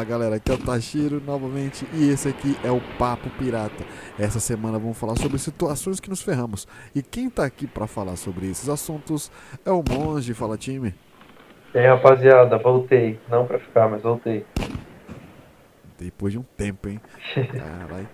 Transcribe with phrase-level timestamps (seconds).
[0.00, 3.84] Fala galera, aqui é o Tashiro novamente e esse aqui é o Papo Pirata.
[4.18, 6.66] Essa semana vamos falar sobre situações que nos ferramos.
[6.94, 9.30] E quem tá aqui para falar sobre esses assuntos
[9.62, 10.32] é o Monge.
[10.32, 10.94] Fala time.
[11.74, 13.20] E aí rapaziada, voltei.
[13.28, 14.46] Não pra ficar, mas voltei.
[15.98, 16.98] Depois de um tempo, hein?
[17.52, 18.08] Caralho.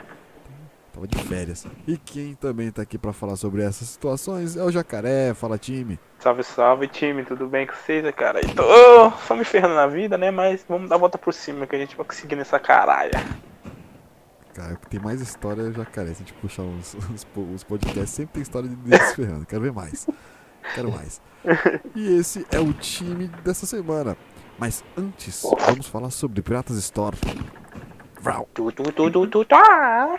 [0.96, 1.66] Tava de férias.
[1.86, 5.34] E quem também tá aqui para falar sobre essas situações é o Jacaré.
[5.34, 6.00] Fala time.
[6.18, 8.40] Salve, salve time, tudo bem com vocês, cara?
[8.40, 10.30] E tô só me ferrando na vida, né?
[10.30, 13.22] Mas vamos dar a volta por cima que a gente vai conseguir nessa caralha.
[14.54, 16.06] Cara, o que tem mais história é o Jacaré.
[16.06, 19.44] Se a gente puxar os, os, os podcasts, sempre tem história de se ferrando.
[19.44, 20.06] Quero ver mais.
[20.74, 21.20] Quero mais.
[21.94, 24.16] E esse é o time dessa semana.
[24.58, 27.18] Mas antes, vamos falar sobre Piratas Store.
[28.18, 28.48] Vrau.
[28.54, 30.18] Tu, tu, tu, tu, tu, tá.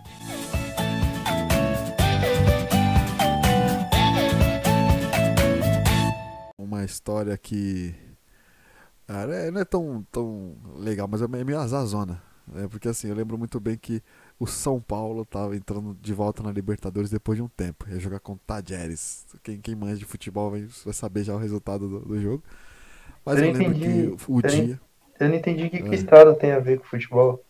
[6.91, 7.95] História que
[9.07, 12.21] é, não é tão, tão legal, mas é meio azazona.
[12.47, 12.67] Né?
[12.69, 14.01] Porque assim, eu lembro muito bem que
[14.39, 17.85] o São Paulo estava entrando de volta na Libertadores depois de um tempo.
[17.89, 19.25] Ia jogar com o Tajeres.
[19.43, 22.43] Quem, quem manja de futebol vai, saber já o resultado do, do jogo.
[23.25, 24.81] Mas eu, eu lembro entendi, que o, eu dia.
[25.19, 25.81] Eu não entendi o que, é.
[25.81, 27.43] que o estado tem a ver com futebol.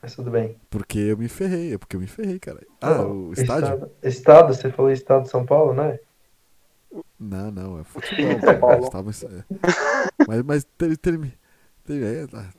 [0.00, 0.56] Mas tudo bem.
[0.68, 2.60] Porque eu me ferrei, é porque eu me ferrei, cara.
[2.80, 3.74] Ah, o estádio?
[3.74, 5.98] Estado, estado, você falou estado de São Paulo, né?
[7.22, 8.58] Não, não, é futebol.
[8.58, 8.84] Paulo.
[8.84, 9.44] Estava, é.
[10.26, 11.32] Mas, mas teve, teve,
[11.84, 12.50] teve é, ah,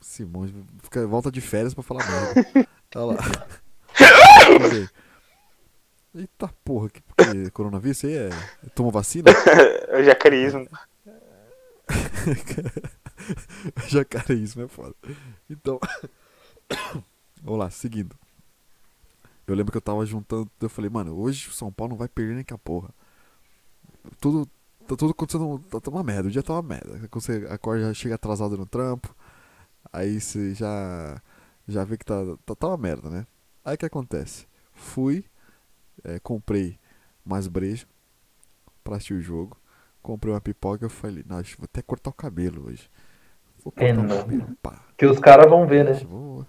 [0.00, 0.50] Simões
[0.82, 2.66] fica, volta de férias pra falar merda.
[2.96, 3.22] Olha lá.
[6.14, 8.30] Eita porra, que, que coronavírus aí é.
[8.74, 9.30] Tomou vacina?
[9.88, 10.66] é jacareísmo.
[13.86, 14.94] jacareísmo é foda.
[15.48, 15.78] Então.
[17.42, 18.16] Vamos lá, seguindo.
[19.46, 20.50] Eu lembro que eu tava juntando.
[20.60, 22.88] Eu falei, mano, hoje o São Paulo não vai perder nem que a porra.
[24.20, 24.46] Tudo.
[24.86, 25.58] Tá tudo acontecendo.
[25.70, 26.28] Tá, tá uma merda.
[26.28, 27.00] O dia tá uma merda.
[27.12, 29.14] Você acorda, já chega atrasado no trampo.
[29.92, 31.20] Aí você já.
[31.68, 33.26] Já vê que tá, tá, tá uma merda, né?
[33.64, 34.46] Aí o que acontece?
[34.72, 35.24] Fui.
[36.02, 36.78] É, comprei
[37.24, 37.86] mais brejo
[38.82, 39.56] pra assistir o jogo.
[40.02, 42.90] Comprei uma pipoca e eu falei, não, vou até cortar o cabelo hoje.
[43.62, 44.82] Vou cortar é, o cabelo, pá.
[44.96, 45.92] Que os caras vão ver, né?
[46.04, 46.46] Vou,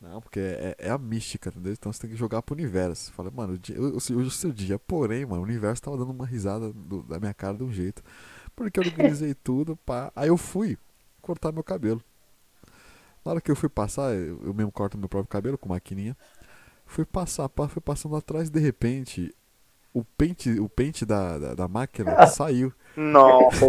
[0.00, 1.72] não, porque é, é, a mística, entendeu?
[1.72, 3.12] Então você tem que jogar pro universo.
[3.12, 3.74] Fala, mano, hoje
[4.12, 4.78] é o seu dia.
[4.78, 8.02] Porém, mano, o universo tava dando uma risada do, da minha cara de um jeito.
[8.54, 10.12] Porque eu organizei tudo, pá.
[10.14, 10.78] Aí eu fui
[11.20, 12.00] cortar meu cabelo.
[13.24, 16.16] Na hora que eu fui passar, eu, eu mesmo corto meu próprio cabelo com maquininha.
[16.86, 19.34] Fui passar, pá, fui passando atrás de repente
[19.92, 22.72] o pente, o pente da, da, da máquina saiu.
[22.96, 23.66] Nossa,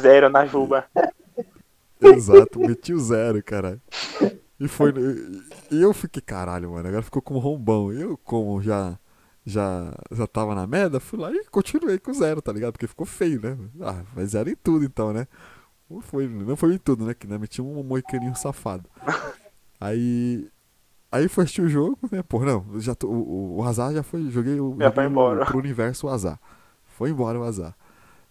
[0.00, 0.84] zero na juba.
[2.00, 3.80] Exato, meti o zero, caralho.
[4.58, 4.92] E foi.
[5.70, 7.92] E eu fiquei, caralho, mano, agora ficou com um rombão.
[7.92, 8.98] Eu, como já.
[9.46, 12.72] Já, já tava na merda, fui lá e continuei com zero, tá ligado?
[12.72, 13.58] Porque ficou feio, né?
[13.82, 15.28] Ah, mas zero em tudo então, né?
[15.90, 17.12] Não foi, não foi em tudo, né?
[17.12, 17.36] Que né?
[17.36, 18.88] meti um moicaninho safado.
[19.78, 20.48] Aí.
[21.12, 22.22] Aí foi assistir o jogo, né?
[22.22, 24.30] Pô, não, já tô, o, o azar já foi.
[24.30, 24.76] Joguei o.
[24.78, 25.44] Já foi embora.
[25.44, 26.40] Pro universo o azar.
[26.86, 27.76] Foi embora o azar.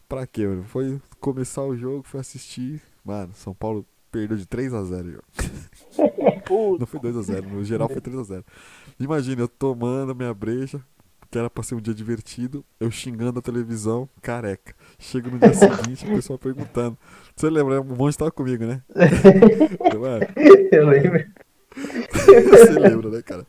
[0.09, 0.63] Pra quê, mano?
[0.63, 2.81] Foi começar o jogo, foi assistir.
[3.05, 5.23] Mano, São Paulo perdeu de 3 a 0
[6.79, 8.45] Não foi 2 a 0 no geral foi 3 a 0
[8.99, 10.81] Imagina, eu tomando minha breja,
[11.29, 14.75] que era pra ser um dia divertido, eu xingando a televisão, careca.
[14.99, 16.97] Chego no dia seguinte, a pessoa perguntando.
[17.35, 18.81] Você lembra, um monte tava comigo, né?
[20.72, 21.25] eu lembro.
[22.13, 23.47] Você lembra, né, cara?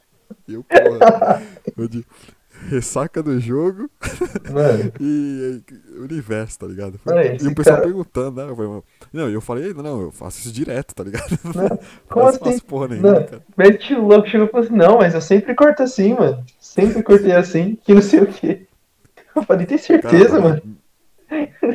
[0.49, 1.43] Eu, porra,
[1.77, 2.05] eu de,
[2.71, 3.91] ressaca do jogo
[5.01, 6.99] e, e, universo, tá ligado?
[6.99, 7.89] Foi, Mano, e o pessoal cara...
[7.89, 8.55] perguntando, né?
[8.55, 8.83] Foi,
[9.13, 11.25] não, eu falei, não, eu faço isso direto, tá ligado?
[11.55, 11.79] Não,
[12.09, 12.39] como assim?
[12.39, 13.43] Faço porra nenhuma, não, cara.
[13.57, 16.45] Mete louco chegou e falou assim, não, mas eu sempre corto assim, mano.
[16.59, 18.67] Sempre cortei assim, que não sei o quê.
[19.35, 20.63] Eu falei, tem certeza, cara, mano?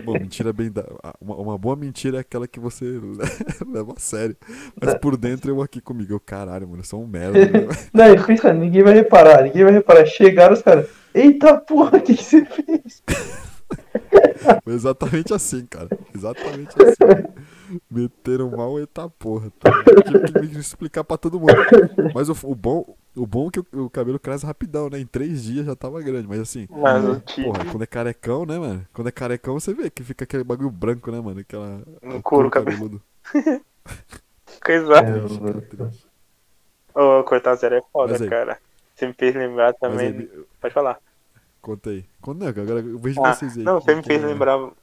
[0.04, 0.72] Bom, mentira bem.
[0.72, 0.86] Da...
[1.19, 2.86] Uma, uma, boa mentira é aquela que você
[3.68, 4.36] leva a sério.
[4.80, 7.40] Mas por dentro eu aqui comigo, eu caralho, mano, eu sou um merda.
[7.40, 7.68] Né?
[7.94, 10.06] Não, ele pensa, ninguém vai reparar, ninguém vai reparar.
[10.06, 13.04] Chegaram os caras, eita porra, o que, que você fez?
[14.63, 15.90] Foi exatamente assim, cara.
[16.16, 17.24] Exatamente assim.
[17.90, 19.52] Meteram mal, eita porra.
[19.60, 19.72] Tá?
[20.06, 21.54] Tive que me explicar pra todo mundo.
[22.16, 25.00] Mas o, o bom, o bom é que o, o, cabelo cresce rapidão, né?
[25.00, 26.27] Em três dias já tava grande.
[26.27, 27.04] Mas assim, mas
[27.44, 28.88] porra, quando é carecão, né, mano?
[28.94, 31.42] Quando é carecão, você vê que fica aquele bagulho branco, né, mano?
[31.42, 31.81] Aquela.
[32.01, 33.01] Um couro cabeludo.
[34.63, 34.94] Coisa.
[36.94, 38.57] Ô, cortar zero é foda, cara.
[38.95, 40.07] Você me fez lembrar também.
[40.07, 41.00] Aí, Pode falar.
[41.62, 42.06] Conta aí.
[42.21, 43.63] Conta, não, agora eu vejo ah, vocês aí.
[43.63, 44.74] Não, você me fez lembrar o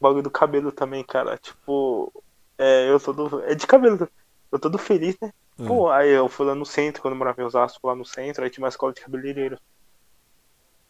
[0.00, 1.36] bagulho do cabelo também, cara.
[1.38, 2.12] Tipo,
[2.58, 3.42] é, eu todo.
[3.44, 4.08] É de cabelo.
[4.56, 5.32] Eu todo feliz, né?
[5.58, 5.66] Ah.
[5.66, 8.42] Pô, aí eu fui lá no centro, quando eu morava em Osasco, lá no centro,
[8.42, 9.58] aí tinha uma escola de cabeleireiro.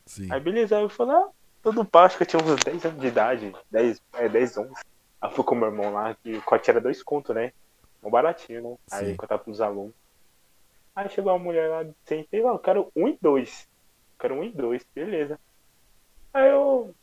[0.06, 0.32] Sim.
[0.32, 1.28] Aí beleza, aí eu fui lá,
[1.62, 4.72] todo pá, acho que eu tinha uns 10 anos de idade, 10, é, 10, 11.
[5.20, 7.52] Aí fui com meu irmão lá, que o corte era dois contos, né?
[8.02, 8.76] Um baratinho, né?
[8.86, 8.96] Sim.
[8.96, 9.94] Aí eu tava pros alunos.
[10.94, 13.66] Aí chegou uma mulher lá, sentei lá, eu quero um e dois.
[14.14, 15.40] Eu quero um e dois, beleza.
[16.32, 16.94] Aí eu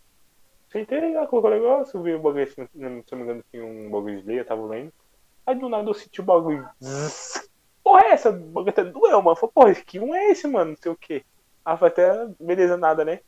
[0.72, 4.22] sentei lá, colocou o negócio, vi o bagulho se não me engano, tinha um bagulho
[4.22, 4.94] de lei, eu tava lendo.
[5.46, 6.68] Aí do nada eu senti o bagulho.
[7.84, 8.30] Porra, é essa?
[8.30, 9.36] O bagulho até doeu, mano.
[9.36, 10.72] Falei, porra, que um é esse, mano?
[10.72, 11.26] Não sei o que.
[11.66, 13.20] Ah, foi até beleza, nada, né?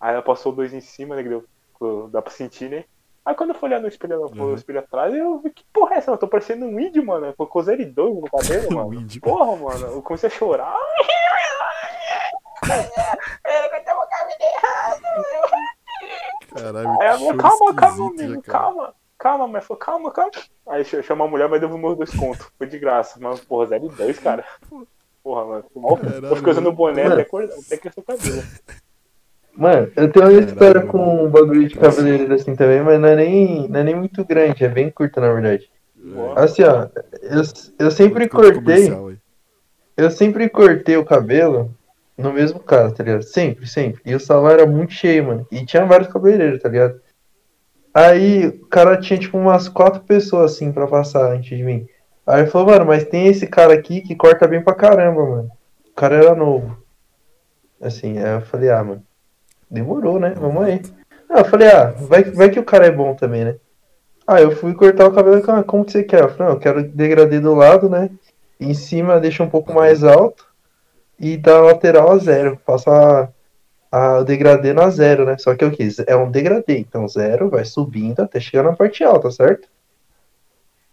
[0.00, 1.22] Aí ela passou dois em cima, né?
[1.22, 2.84] Que deu, dá pra sentir, né?
[3.24, 4.34] Aí quando eu fui olhar no espelho, uhum.
[4.34, 6.10] no espelho atrás, eu vi que porra é essa?
[6.10, 7.32] Eu tô parecendo um índio, mano.
[7.34, 9.00] Colocou 02 no cabelo, mano.
[9.00, 9.86] um porra, mano.
[9.86, 10.76] Eu comecei a chorar.
[16.52, 18.94] Caralho, Aí ela calma, calma, amigo, calma.
[19.22, 20.32] Calma, mas falou, calma, calma.
[20.66, 22.44] Aí chamou a mulher, mas devolveu dois contos.
[22.58, 23.20] Foi de graça.
[23.20, 24.44] Mas, porra, 02, cara.
[25.22, 25.64] Porra, mano.
[26.00, 28.42] Caralho, eu fiquei usando boné até, até crescer o cabelo.
[29.54, 33.14] Mano, eu tenho uma história com um bagulho de cabeleireiro assim também, mas não é,
[33.14, 35.70] nem, não é nem muito grande, é bem curta na verdade.
[36.34, 36.88] Assim, ó,
[37.22, 37.42] eu,
[37.78, 38.90] eu sempre cortei.
[39.96, 41.72] Eu sempre cortei o cabelo
[42.18, 43.22] no mesmo cara, tá ligado?
[43.22, 44.02] Sempre, sempre.
[44.04, 45.46] E o salão era muito cheio, mano.
[45.48, 47.00] E tinha vários cabeleireiros, tá ligado?
[47.94, 51.86] Aí o cara tinha tipo umas quatro pessoas assim pra passar antes de mim.
[52.26, 55.50] Aí ele falou, mano, mas tem esse cara aqui que corta bem pra caramba, mano.
[55.90, 56.76] O cara era novo.
[57.80, 59.02] Assim, aí eu falei, ah, mano.
[59.70, 60.34] Demorou, né?
[60.36, 60.80] Vamos aí.
[61.28, 63.56] Ah, eu falei, ah, vai, vai que o cara é bom também, né?
[64.26, 66.22] Aí eu fui cortar o cabelo, ah, como que você quer?
[66.22, 68.10] Eu falei, não, eu quero degradê do lado, né?
[68.62, 70.46] em cima deixa um pouco mais alto.
[71.18, 72.58] E da lateral a zero.
[72.64, 73.32] Passa
[73.92, 75.36] a degradê na zero, né?
[75.36, 76.78] Só que eu quis, é um degradê.
[76.78, 79.68] Então zero vai subindo até chegar na parte alta, certo?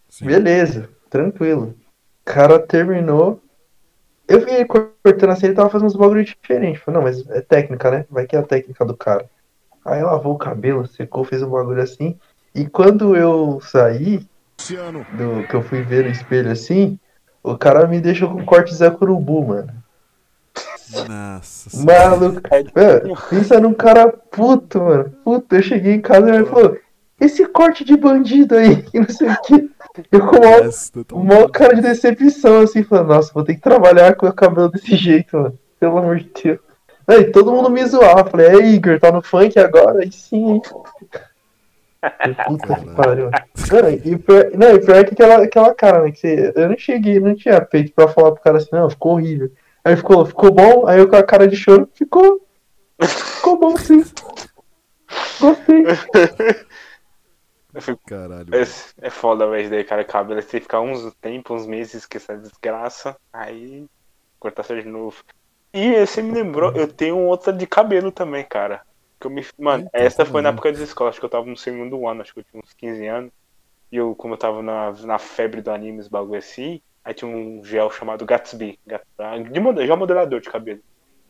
[0.10, 0.26] Sim.
[0.26, 1.74] Beleza, tranquilo.
[2.22, 3.42] O cara terminou.
[4.28, 6.82] Eu vi ele cortando assim, ele tava fazendo uns bagulho diferentes.
[6.84, 8.06] Falei, não, mas é técnica, né?
[8.10, 9.26] Vai que é a técnica do cara.
[9.86, 12.20] Aí lavou o cabelo, secou, fez um bagulho assim.
[12.54, 14.20] E quando eu saí,
[15.14, 17.00] do, que eu fui ver no espelho assim,
[17.42, 19.79] o cara me deixou com corte Zé Curubu, mano.
[21.08, 21.84] Nossa.
[21.84, 22.42] Maluco.
[22.76, 25.14] Mano, pensa num cara puto, mano.
[25.24, 26.78] Puto, eu cheguei em casa e ele falou:
[27.20, 29.70] Esse corte de bandido aí, não sei o que.
[30.12, 34.28] Eu com o maior cara de decepção, assim, falando, nossa, vou ter que trabalhar com
[34.28, 35.60] o cabelo desse jeito, mano.
[35.80, 36.60] Pelo amor de Deus.
[37.08, 38.30] Aí todo mundo me zoava.
[38.30, 40.02] Falei, é Igor, tá no funk agora?
[40.02, 40.62] Aí sim, hein?
[42.48, 43.30] Puta que pariu.
[43.72, 46.12] Não, e pior, não, e pior que aquela, aquela cara, né?
[46.12, 49.14] Que você, eu não cheguei, não tinha peito pra falar pro cara assim, não, ficou
[49.14, 49.52] horrível.
[49.84, 52.46] Aí ficou, ficou bom, aí eu com a cara de choro, ficou.
[53.02, 54.04] Ficou bom sim.
[55.40, 55.84] Gostei.
[58.08, 58.54] Caralho.
[58.54, 58.62] É,
[59.08, 60.42] é foda, velho, daí, cara, cabelo.
[60.42, 63.88] Você ficar uns tempos, uns meses com essa desgraça, aí
[64.40, 65.24] cortar de novo.
[65.74, 68.82] E você me lembrou, eu tenho outra de cabelo também, cara.
[69.20, 69.46] Que eu me...
[69.58, 72.22] Mano, Eita, essa foi na época da escola, acho que eu tava no segundo ano,
[72.22, 73.32] acho que eu tinha uns 15 anos.
[73.92, 77.30] E eu, como eu tava na, na febre do anime, os bagulho assim, aí tinha
[77.30, 78.80] um gel chamado Gatsby,
[79.52, 80.82] de model, gel modelador de cabelo.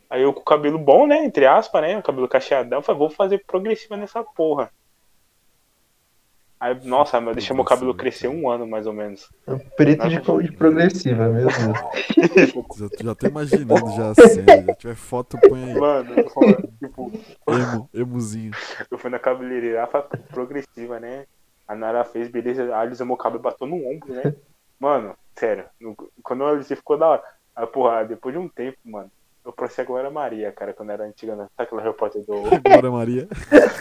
[0.10, 3.10] Aí eu com o cabelo bom, né, entre aspas, né, o cabelo cacheadão, falei, vou
[3.10, 4.72] fazer progressiva nessa porra.
[6.60, 9.30] Aí, nossa, eu deixei meu cabelo crescer um ano, mais ou menos.
[9.48, 12.76] É preto de, de progressiva, meu Deus.
[12.78, 15.74] já, já tô imaginando já assim, já tiver foto, põe aí.
[15.74, 16.16] Mano,
[16.78, 17.12] tipo...
[17.48, 18.52] Emo, emozinho.
[18.92, 19.88] Eu fui na cabeleireira
[20.30, 21.26] progressiva, né?
[21.66, 24.36] A Nara fez, beleza, a alisou meu cabelo bateu no ombro, né?
[24.80, 25.66] Mano, sério,
[26.24, 27.24] quando eu alisei ficou da hora.
[27.56, 29.12] Aí, porra, depois de um tempo, mano,
[29.44, 31.48] eu parecia a Glória Maria, cara, quando era antiga, né?
[31.58, 32.44] Sabe aquela repórter do.
[32.64, 33.28] Glória Maria?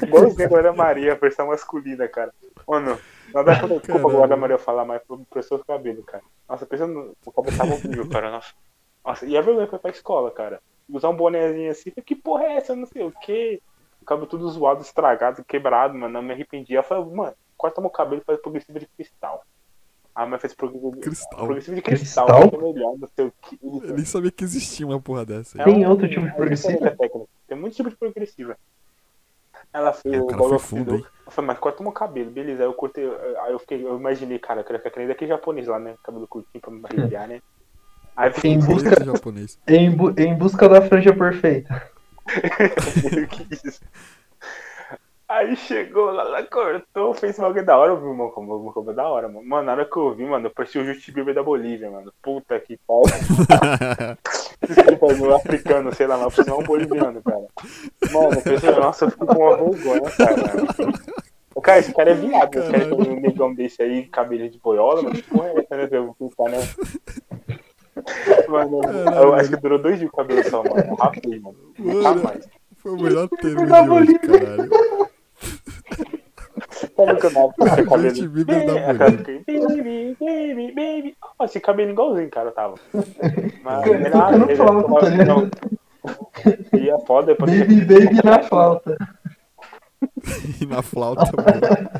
[0.03, 2.33] Igualzinho a Glória Maria, a versão masculina, cara.
[2.67, 2.99] Mano,
[3.33, 6.23] nada contra desculpa a Glória Maria falar, mas pro professor do cabelo, cara.
[6.49, 8.31] Nossa, pensando, o cabelo tava horrível, cara.
[8.31, 8.55] Nossa.
[9.05, 10.61] Nossa, e a vergonha foi pra escola, cara.
[10.89, 12.75] Usar um bonézinho assim, que porra é essa?
[12.75, 13.61] Não sei o que.
[14.01, 16.15] O cabelo tudo zoado, estragado, quebrado, mano.
[16.15, 16.73] Não me arrependi.
[16.73, 19.45] Eu falei, mano, corta meu cabelo e faz progressiva de cristal.
[20.21, 21.45] Ah, mas fez progressivo, cristal.
[21.47, 22.61] progressivo de cristal, cristal?
[22.61, 23.57] É melhor, não sei o que.
[23.63, 25.63] Eu nem sabia que existia uma porra dessa.
[25.63, 26.97] Tem é um, outro tipo de progressiva?
[27.47, 28.57] Tem muito tipo de progressiva.
[29.73, 31.05] Ela fez É, o cara foi fundo, hein?
[31.25, 32.63] Eu falei, mas corta meu cabelo, beleza.
[32.65, 33.05] Aí eu cortei,
[33.43, 35.95] aí eu fiquei, eu imaginei, cara, eu queria ficar que nem daquele japonês lá, né?
[36.03, 37.41] Cabelo curtinho pra me arrepiar, né?
[38.17, 39.57] Aí eu fiquei, Em busca- japonês.
[39.69, 41.93] Em, bu- em busca da franja perfeita.
[43.31, 43.81] que isso?
[45.29, 47.95] Aí chegou lá, ela cortou, fez bagulho da hora?
[47.97, 49.47] Como como- como é da hora, mano.
[49.47, 52.11] Mano, na hora que eu vi, mano, eu parecia o Justin Bieber da Bolívia, mano.
[52.23, 53.05] Puta que pariu.
[54.67, 57.45] Desculpa, meu africano, sei lá, mas eu não um boliviano, cara.
[58.11, 60.97] Mano, eu pensei, nossa, eu fico com uma vergonha, cara.
[61.55, 64.59] Ô, Cara, esse cara é viado, esse cara tem um negão desse aí, cabelo de
[64.59, 65.15] boiola, mano.
[65.15, 65.89] Que porra é essa, né?
[65.91, 66.59] Eu vou pensar, né?
[68.49, 68.81] Mano,
[69.21, 70.95] eu acho que durou dois dias o cabelo só, mano.
[70.95, 71.59] Rápido, mano.
[71.79, 72.23] Nunca Mano.
[72.23, 72.49] mais.
[72.79, 74.71] Foi o melhor termo de hoje, caralho.
[76.97, 77.53] Sabe o que eu não
[77.87, 78.29] cabelo?
[78.29, 78.93] Bieber da É.
[78.95, 81.17] Baby, baby, baby.
[81.39, 82.75] Ó, esse cabelo igualzinho, cara, tava.
[83.63, 85.51] Mas, ele- fica no ele- flauta, tá ligado?
[86.75, 88.97] E é foda, depois Baby, baby na flauta.
[90.61, 91.91] E na flauta, mano.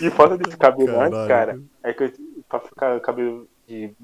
[0.00, 1.14] E foda desse cabelo Caralho.
[1.16, 2.12] antes, cara, é que eu,
[2.48, 3.94] pra ficar cabelo de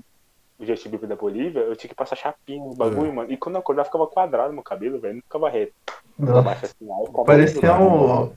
[0.61, 3.13] Justin Bieber da Bolívia, eu tinha que passar chapinha no bagulho, É.
[3.13, 3.33] mano.
[3.33, 5.15] E quando eu acordava, ficava quadrado meu cabelo, velho.
[5.17, 5.73] Não ficava reto.
[6.19, 8.33] Nossa, Baixo assim, aí parecia um,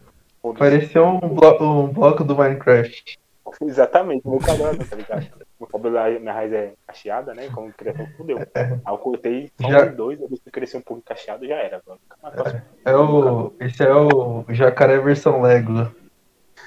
[0.53, 3.19] parecia um, blo um bloco do Minecraft.
[3.61, 5.27] Exatamente, meu quadrado, tá ligado?
[5.59, 7.49] Meu cabelo, minha raiz é cacheada, né?
[7.53, 8.37] Como criação, fudeu.
[8.55, 11.81] Aí eu cortei só Já- um dois, aí se crescer um pouco cacheado, já era.
[11.85, 11.99] Mano.
[12.21, 12.61] Faço.
[12.85, 15.91] É o, esse é o jacaré versão Lego.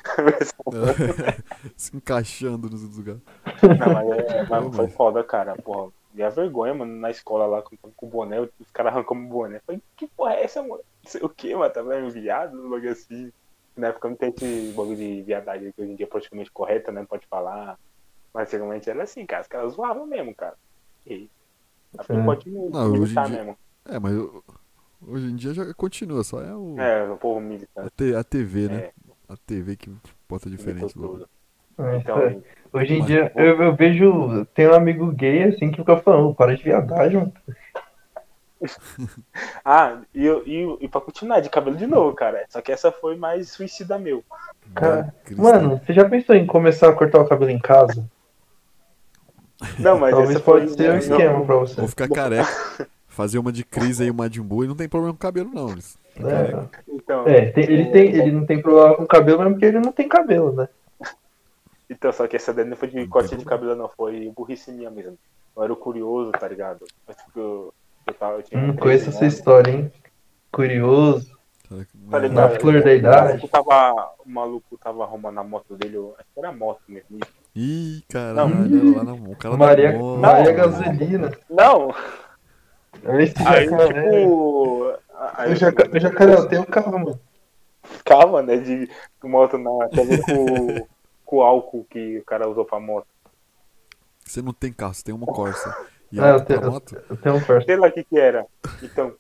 [1.77, 3.21] Se encaixando nos lugares.
[3.63, 5.55] Não, mas, é, mas foi foda, cara.
[5.57, 9.17] Porra, e a vergonha, mano, na escola lá, com, com o boné, os caras arrancam
[9.17, 9.61] o boné.
[9.67, 10.83] Falei, que porra é essa, mano?
[11.05, 12.11] Não sei o que, mano, tá vendo?
[12.11, 13.33] Viado, um bagulho assim.
[13.77, 16.93] Na época não tem esse bagulho de viadagem que hoje em dia é praticamente correta,
[16.93, 17.05] né?
[17.09, 17.77] Pode falar.
[18.33, 19.43] Mas antigamente era assim, cara.
[19.43, 20.55] Os caras zoavam mesmo, cara.
[21.07, 21.29] E
[21.99, 22.25] a É.
[22.25, 23.59] pode Não, militar dia- mesmo.
[23.85, 24.43] É, mas eu-
[25.07, 27.91] hoje em dia já continua, só é o, É, o povo a, militante.
[27.97, 28.77] T- a TV, né?
[28.77, 28.93] É.
[29.29, 29.91] A TV que
[30.29, 30.95] bota diferente.
[31.79, 32.39] É, Então, é.
[32.73, 34.45] Hoje em dia eu, eu vejo.
[34.47, 37.33] Tem um amigo gay assim que fica falando, para de viadagem, mano.
[39.63, 42.47] Ah, e, e, e pra continuar de cabelo de novo, cara.
[42.49, 44.25] Só que essa foi mais suicida meu.
[44.75, 45.15] Cara.
[45.37, 48.09] Mano, você já pensou em começar a cortar o cabelo em casa?
[49.79, 50.61] Não, mas Talvez essa foi.
[50.61, 51.81] pode ser um não, esquema pra você.
[51.81, 52.49] Ou ficar careca.
[53.15, 55.71] Fazer uma de Cris aí, uma de Imbu e não tem problema com cabelo, não.
[55.71, 59.67] Eles- É, Então, é, tem- ele, tem, ele não tem problema com cabelo mesmo porque
[59.67, 60.69] ele não tem cabelo, né?
[61.91, 63.89] então, só que essa daí não foi de Não corte tem de cabelo, não.
[63.89, 65.17] Foi burrice minha mesmo.
[65.57, 66.85] Eu era o curioso, tá ligado?
[67.07, 67.75] Eu, tipo, eu,
[68.07, 69.93] eu, tava, eu tinha Hum, 13 conheço essa história, hein?
[70.53, 71.33] Curioso.
[71.69, 72.33] Tá não, ligado?
[72.35, 73.27] Na flor da O idade.
[73.29, 76.81] maluco tava, o maluco tava arrumando a moto dele, eu acho que era a moto
[76.89, 77.19] mesmo.
[77.57, 78.03] Ih, Não.
[78.09, 80.21] caralho, lá na, o cara Maria, na moto.
[80.21, 81.33] Maria Gasolina.
[81.49, 81.95] Não!
[83.21, 84.03] Esse Aí, jacaré.
[84.03, 84.95] tipo.
[85.35, 87.21] Aí, O jaca- o jacaré, eu tenho carro, mano.
[87.83, 88.57] Ficava, né?
[88.57, 88.89] De
[89.23, 89.71] moto na.
[89.89, 90.87] Com,
[91.25, 93.07] com o álcool que o cara usou pra moto.
[94.25, 95.75] Você não tem carro, você tem uma Corsa.
[96.11, 96.97] E Ah, eu tenho- moto?
[97.11, 97.67] Eu tenho um Corsa.
[97.67, 98.47] Sei lá o que que era.
[98.83, 99.15] Então.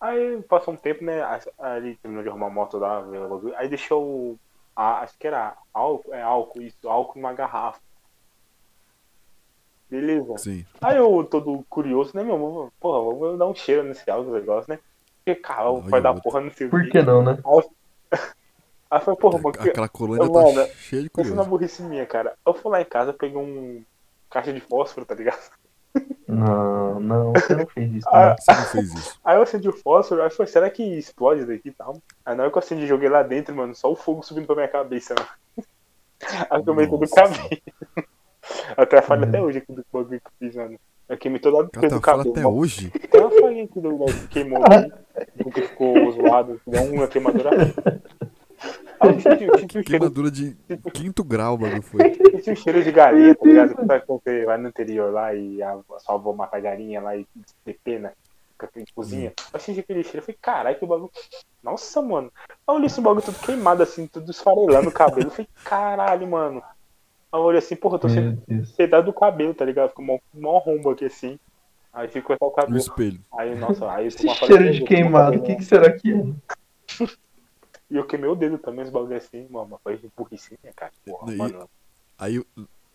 [0.00, 1.22] Aí passou um tempo, né?
[1.58, 4.02] Aí terminou de arrumar a moto lá, o aí deixou.
[4.04, 4.38] o-
[4.74, 7.80] a- acho que era álcool, é álcool, isso, álcool numa garrafa.
[9.88, 10.38] Beleza.
[10.38, 10.64] Sim.
[10.80, 12.36] Aí eu, todo curioso, né, meu?
[12.38, 14.78] vou- Porra, vamos dar um cheiro nesse álcool, negócio, né?
[15.24, 16.22] Porque, cara, o Olha pai da outro.
[16.24, 17.38] porra não sei o Por que não, né?
[18.90, 21.50] Aí foi, porra, mano, que- Aquela colônia Ô, tá mano, cheia de Pensa na curioso.
[21.50, 22.34] burrice minha, cara.
[22.46, 23.82] Eu fui lá em casa, peguei um
[24.30, 25.38] caixa de fósforo, tá ligado?
[26.28, 28.08] Não, não, você não fez isso.
[28.10, 28.36] Ah, né?
[28.38, 29.18] Você não fez isso.
[29.24, 32.02] Aí eu acendi o fósforo, aí foi, será que explode daqui e tal?
[32.24, 34.56] Aí na hora que eu acendi joguei lá dentro, mano, só o fogo subindo pra
[34.56, 35.28] minha cabeça, mano.
[36.50, 37.48] Aí eu queimei todo o cabelo.
[38.76, 39.28] Até a falha Hum.
[39.28, 40.78] até hoje aqui do bagulho que eu fiz, mano.
[41.08, 42.30] Eu queimei todo lado Cara, do cabelo.
[42.30, 42.56] até mano.
[42.56, 42.90] hoje.
[42.90, 44.92] Tem uma falha aqui do lugar que queimou aqui,
[45.42, 47.50] porque ficou zoado, deu uma queimadura.
[48.98, 50.56] Aí eu senti, eu senti o cheiro Queimadura de
[50.94, 52.14] quinto grau, o bagulho foi.
[52.14, 53.74] Senti um cheiro de galinha, tá ligado?
[53.76, 57.14] Sabe quando você vai no interior lá e a sua avó mata a galinha lá
[57.16, 57.26] e
[57.66, 58.12] de pena,
[58.94, 59.32] cozinha.
[59.52, 61.10] Eu senti aquele cheiro, eu falei, caralho, que bagulho.
[61.62, 62.32] Nossa, mano.
[62.66, 65.26] Eu olhei esse bagulho tudo queimado assim, tudo esfarelando o cabelo.
[65.26, 66.62] Eu falei, caralho, mano.
[67.32, 68.40] Aí eu olhei assim, porra, eu tô sem
[68.76, 69.88] pedaço do cabelo, tá ligado?
[69.90, 71.38] Ficou mó, mó rombo aqui assim.
[71.92, 72.78] Aí ficou até o No cabelo.
[72.78, 73.20] espelho.
[73.32, 76.24] Aí, nossa, aí Esse uma cheiro de queimado, o que, que será que é?
[77.88, 79.78] E eu queimei o dedo também, os bagulho assim, mano.
[79.84, 80.90] Mas foi burrice, né, cara?
[81.04, 81.68] Porra, E- mano.
[82.18, 82.44] Aí,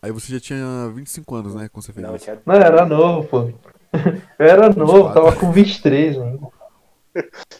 [0.02, 1.66] aí você já tinha 25 anos, né?
[1.72, 2.24] Quando você fez Não, eu isso.
[2.26, 2.42] tinha.
[2.44, 3.38] Não, era novo, pô.
[4.38, 6.46] Eu era novo, tava com 23 ainda.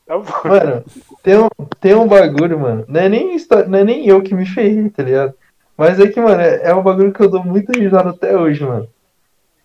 [0.04, 0.24] Tá bom.
[0.44, 0.84] Mano,
[1.22, 1.48] tem um,
[1.80, 2.84] tem um bagulho, mano.
[2.88, 5.34] Não é, nem histó- não é nem eu que me ferrei, tá ligado?
[5.82, 8.62] Mas é que, mano, é, é um bagulho que eu dou muita risada até hoje,
[8.62, 8.88] mano.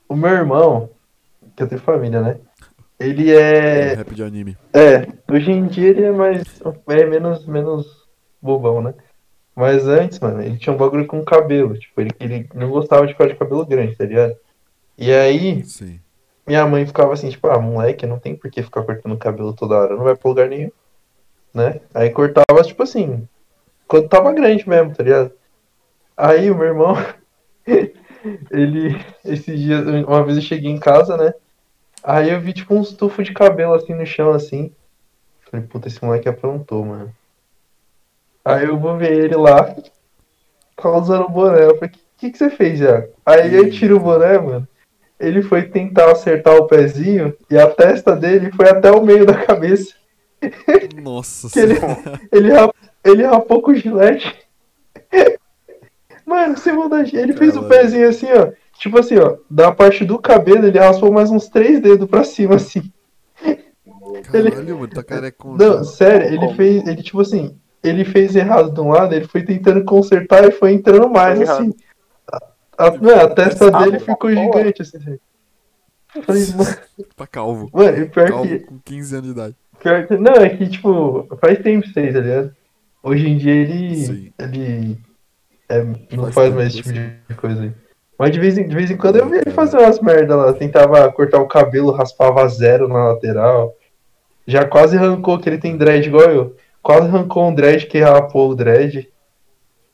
[0.10, 0.90] O meu irmão,
[1.56, 2.40] que eu tenho família, né?
[3.00, 3.92] Ele é.
[3.92, 4.58] É rap de anime.
[4.74, 6.44] É, hoje em dia ele é mais.
[6.88, 8.08] É menos, menos
[8.42, 8.96] bobão, né?
[9.56, 11.78] Mas antes, mano, ele tinha um bagulho com cabelo.
[11.78, 14.36] Tipo, ele, ele não gostava de ficar de cabelo grande, tá ligado?
[14.98, 16.00] E aí, Sim.
[16.48, 19.76] minha mãe ficava assim, tipo, ah, moleque, não tem por que ficar cortando cabelo toda
[19.76, 20.72] hora, não vai pra lugar nenhum.
[21.54, 21.80] Né?
[21.94, 23.30] Aí cortava, tipo assim,
[23.88, 25.32] quando tava grande mesmo, tá ligado?
[26.18, 26.96] Aí o meu irmão,
[28.52, 31.34] ele, esses dias, uma vez eu cheguei em casa, né?
[32.04, 34.72] Aí eu vi, tipo, um estufo de cabelo assim no chão, assim.
[35.50, 37.14] Falei, puta, esse moleque aprontou, mano.
[38.44, 39.76] Aí eu vou ver ele lá,
[40.76, 41.64] tá usando o boné.
[41.66, 43.06] Eu falei, o que, que você fez já?
[43.26, 44.68] Aí eu tiro o boné, mano.
[45.20, 49.34] Ele foi tentar acertar o pezinho e a testa dele foi até o meio da
[49.46, 49.94] cabeça.
[51.02, 52.22] Nossa Que ele, senhora.
[52.32, 54.34] ele, rap- ele rapou com o gilete.
[56.28, 57.16] Mano, sem maldade.
[57.16, 58.52] Ele fez o pezinho assim, ó.
[58.78, 59.38] Tipo assim, ó.
[59.50, 62.92] Da parte do cabelo, ele raspou mais uns três dedos pra cima, assim.
[64.34, 65.56] ele- Caralho, mano, tá carecão.
[65.56, 65.84] Não, já.
[65.86, 66.56] sério, ele Como?
[66.56, 66.86] fez.
[66.88, 70.74] Ele, tipo assim, ele fez errado de um lado, ele foi tentando consertar e foi
[70.74, 71.74] entrando mais, Fez assim.
[72.78, 75.18] A, a, testa dele pô, ficou gigante, assim.
[76.24, 76.78] Falei, mano,
[77.16, 77.70] Tá calvo.
[77.74, 78.60] mano, e pior Calvo que.
[78.60, 79.56] com 15 anos de idade.
[79.82, 80.18] Pior que.
[80.18, 82.56] Não, é que, tipo, faz tempo isso aí, tá ligado?
[83.02, 83.96] Hoje em dia ele.
[83.96, 84.34] Sim.
[84.38, 84.98] Ele.
[85.70, 87.12] É, não Faz faz mais esse tipo assim.
[87.30, 87.72] de coisa aí.
[88.20, 89.56] Mas de vez em, de vez em quando eu vi ele Caralho.
[89.56, 90.54] fazer umas merda lá.
[90.54, 93.76] Tentava cortar o cabelo, raspava zero na lateral.
[94.48, 96.56] Já quase arrancou, que ele tem dread igual eu.
[96.82, 99.12] Quase arrancou um dread que rapou o dread.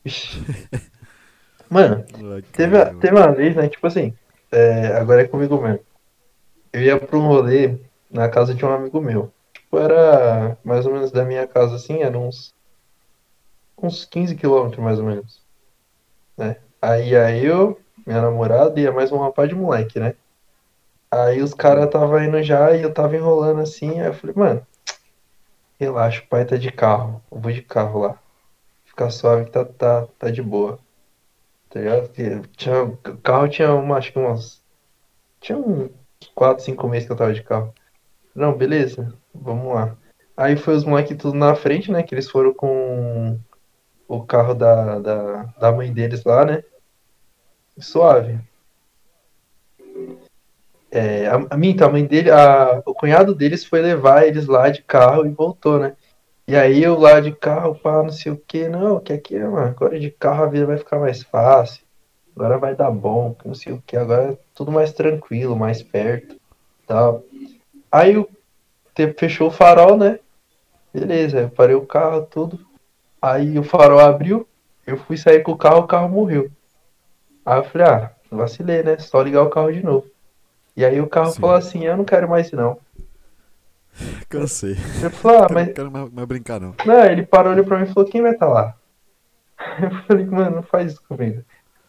[1.69, 2.03] Mano,
[2.51, 3.67] Teve, a- teve uma vez, né?
[3.67, 4.13] Tipo assim,
[4.51, 5.79] é, agora é comigo mesmo.
[6.71, 7.77] Eu ia pra um rolê
[8.11, 9.31] na casa de um amigo meu.
[9.53, 12.53] Tipo, era mais ou menos da minha casa, assim, era uns,
[13.81, 15.42] uns 15 quilômetros, mais ou menos.
[16.83, 20.15] Aí ia eu, minha namorada e mais um rapaz de moleque, né?
[21.09, 24.67] Aí os caras tava indo já e eu tava enrolando assim, aí eu falei, mano,
[25.79, 28.19] relaxa, o pai tá de carro, eu vou de carro lá.
[28.83, 30.77] Fica suave que tá, tá, tá de boa.
[31.69, 32.11] Tá ligado?
[32.57, 34.61] Tinha, o carro tinha uma, acho que umas.
[35.39, 35.89] Tinha uns
[36.35, 37.73] 4, 5 meses que eu tava de carro.
[38.35, 39.95] Não, beleza, vamos lá.
[40.35, 42.03] Aí foi os moleques tudo na frente, né?
[42.03, 43.39] Que eles foram com
[44.05, 46.61] o carro da, da, da mãe deles lá, né?
[47.79, 48.39] Suave.
[50.91, 54.45] É, a, a minha, então, a mãe dele, a, o cunhado deles foi levar eles
[54.45, 55.95] lá de carro e voltou, né?
[56.47, 59.59] E aí eu lá de carro, pá, não sei o que, não, que aqui, mano,
[59.67, 61.83] agora de carro a vida vai ficar mais fácil,
[62.35, 65.81] agora vai dar bom, que não sei o que, agora é tudo mais tranquilo, mais
[65.81, 66.37] perto,
[66.87, 67.23] tal.
[67.91, 68.27] Aí o
[68.95, 70.19] te- fechou o farol, né?
[70.93, 72.59] Beleza, eu parei o carro, tudo.
[73.21, 74.47] Aí o farol abriu,
[74.87, 76.51] eu fui sair com o carro, o carro morreu.
[77.45, 78.97] Aí eu falei, ah, vacilei, né?
[78.97, 80.07] Só ligar o carro de novo.
[80.75, 81.41] E aí o carro Sim.
[81.41, 82.77] falou assim, eu não quero mais isso não.
[84.29, 84.75] Cansei.
[85.01, 86.73] Eu falei, ah, mas Não quero mais, mais brincar, não.
[86.85, 88.75] Não, ele parou, olhou pra mim e falou, quem vai estar lá?
[89.81, 91.43] Eu falei, mano, não faz isso comigo.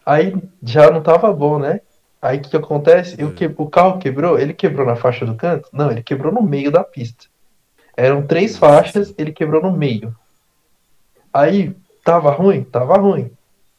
[0.05, 1.81] Aí já não tava bom, né?
[2.21, 3.17] Aí o que, que acontece?
[3.19, 3.33] Eu É.
[3.33, 3.47] que...
[3.57, 5.69] O carro quebrou, ele quebrou na faixa do canto?
[5.73, 7.27] Não, ele quebrou no meio da pista.
[7.97, 10.15] Eram três faixas, ele quebrou no meio.
[11.33, 12.65] Aí, tava ruim?
[12.65, 13.31] Tava ruim.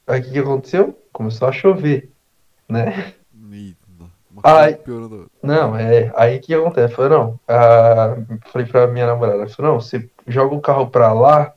[0.07, 0.97] Aí o que, que aconteceu?
[1.11, 2.11] Começou a chover,
[2.67, 3.13] né?
[3.51, 3.75] Ih.
[4.35, 5.31] Uma piorando.
[5.41, 6.11] Não, é.
[6.15, 6.93] Aí o que acontece?
[6.93, 7.39] Eu Falei, não.
[7.47, 8.17] ah,
[8.51, 11.53] falei pra minha namorada, falou, não, você joga o carro pra lá,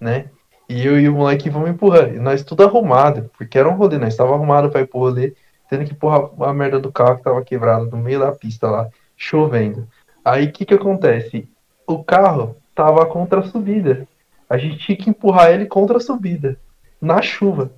[0.00, 0.26] né?
[0.68, 2.16] E eu e o moleque vamos empurrando.
[2.16, 5.34] E nós tudo arrumado, porque era um rolê, nós estava arrumado pra ir pro rolê,
[5.70, 8.88] tendo que empurrar a merda do carro que tava quebrado no meio da pista lá,
[9.16, 9.86] chovendo.
[10.24, 11.48] Aí o que que acontece?
[11.86, 14.06] O carro tava contra a subida.
[14.50, 16.58] A gente tinha que empurrar ele contra a subida,
[17.00, 17.70] na chuva,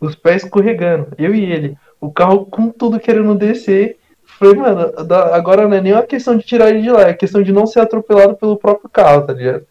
[0.00, 1.76] os pés escorregando, eu e ele.
[2.00, 3.98] O carro com tudo querendo descer.
[4.38, 4.92] Falei, mano,
[5.32, 7.66] agora não é nem uma questão de tirar ele de lá, é questão de não
[7.66, 9.64] ser atropelado pelo próprio carro, tá ligado?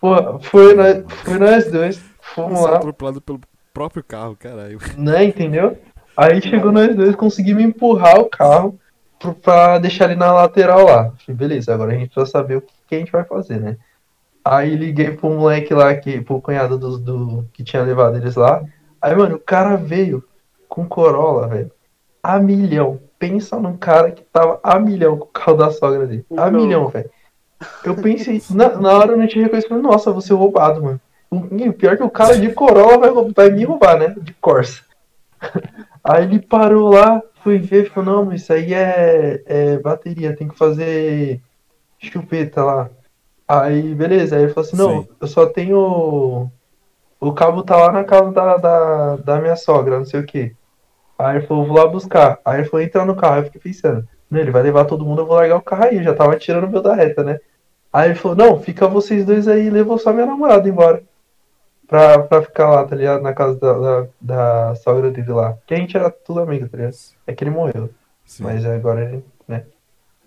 [0.00, 3.40] Pô, foi nós, foi nós dois, fomos Você lá, atropelado pelo
[3.72, 4.78] próprio carro, caralho.
[4.96, 5.76] né, entendeu?
[6.16, 8.78] Aí chegou nós dois, conseguimos empurrar o carro
[9.18, 11.12] pro- pra deixar ele na lateral lá.
[11.24, 13.76] Falei, beleza, agora a gente precisa saber o que, que a gente vai fazer, né?
[14.44, 18.62] Aí liguei pro moleque lá, que, pro cunhado do, do que tinha levado eles lá.
[19.02, 20.22] Aí, mano, o cara veio
[20.68, 21.72] com Corolla, velho,
[22.22, 23.00] a milhão.
[23.18, 26.24] Pensa num cara que tava a milhão com o carro da sogra dele.
[26.36, 26.60] A Não.
[26.60, 27.10] milhão, velho.
[27.84, 31.00] Eu pensei, na, na hora eu não tinha reconhecido, falei, nossa, vou ser roubado, mano.
[31.52, 34.14] E o pior é que o cara de Corolla vai, vai me roubar, né?
[34.20, 34.82] De Corsa.
[36.04, 40.48] Aí ele parou lá, fui ver, falou, não, mas isso aí é, é bateria, tem
[40.48, 41.40] que fazer
[41.98, 42.90] chupeta lá.
[43.46, 45.08] Aí, beleza, aí ele falou assim, não, Sim.
[45.20, 46.50] eu só tenho.
[47.22, 50.56] O cabo tá lá na casa da, da, da minha sogra, não sei o que.
[51.16, 52.40] Aí ele falou, vou lá buscar.
[52.44, 53.36] Aí ele falou, entra no carro.
[53.36, 55.98] Eu fiquei pensando, Não, ele vai levar todo mundo, eu vou largar o carro aí.
[55.98, 57.38] Eu já tava tirando o meu da reta, né?
[57.92, 61.00] Aí ele falou, não, fica vocês dois aí, levou só minha namorada embora.
[61.86, 63.22] Pra, pra ficar lá, tá ligado?
[63.22, 65.56] Na casa da, da, da sogra dele lá.
[65.64, 66.96] Que a gente era tudo amigo, tá ligado?
[67.24, 67.88] É que ele morreu.
[68.24, 68.42] Sim.
[68.42, 69.62] Mas agora ele, né?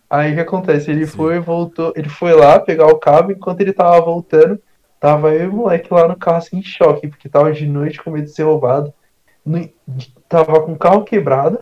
[0.09, 0.91] Aí o que acontece?
[0.91, 1.17] Ele Sim.
[1.17, 4.57] foi, voltou, ele foi lá pegar o cabo, enquanto ele tava voltando,
[4.99, 8.01] tava eu e o moleque lá no carro assim em choque, porque tava de noite
[8.01, 8.93] com medo de ser roubado.
[9.45, 9.69] No,
[10.27, 11.59] tava com o carro quebrado,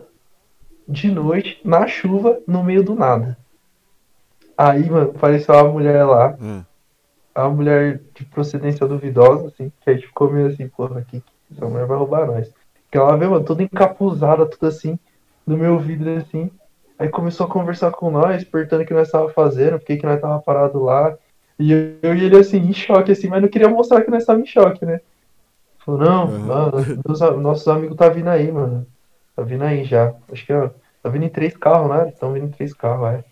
[0.88, 3.36] de noite, na chuva, no meio do nada.
[4.56, 6.36] Aí, mano, apareceu uma mulher lá.
[6.40, 6.62] Hum.
[7.34, 11.66] A mulher de procedência duvidosa, assim, que a gente ficou meio assim, porra, aqui, essa
[11.66, 12.50] mulher vai roubar nós.
[12.90, 14.98] Que ela veio, mano, toda encapuzada, tudo assim,
[15.44, 16.50] no meu vidro, assim.
[16.96, 20.20] Aí começou a conversar com nós, perguntando o que nós tava fazendo, por que nós
[20.20, 21.16] tava parado lá.
[21.58, 24.24] E eu, eu e ele, assim, em choque, assim, mas não queria mostrar que nós
[24.24, 25.00] tava em choque, né?
[25.84, 26.38] Falou, não, uhum.
[26.40, 26.72] mano,
[27.06, 28.86] meus, nossos amigos tá vindo aí, mano.
[29.36, 30.14] Tá vindo aí já.
[30.32, 30.70] Acho que, ó,
[31.02, 32.08] tá vindo em três carros, né?
[32.08, 33.24] Estão vindo em três carros, é.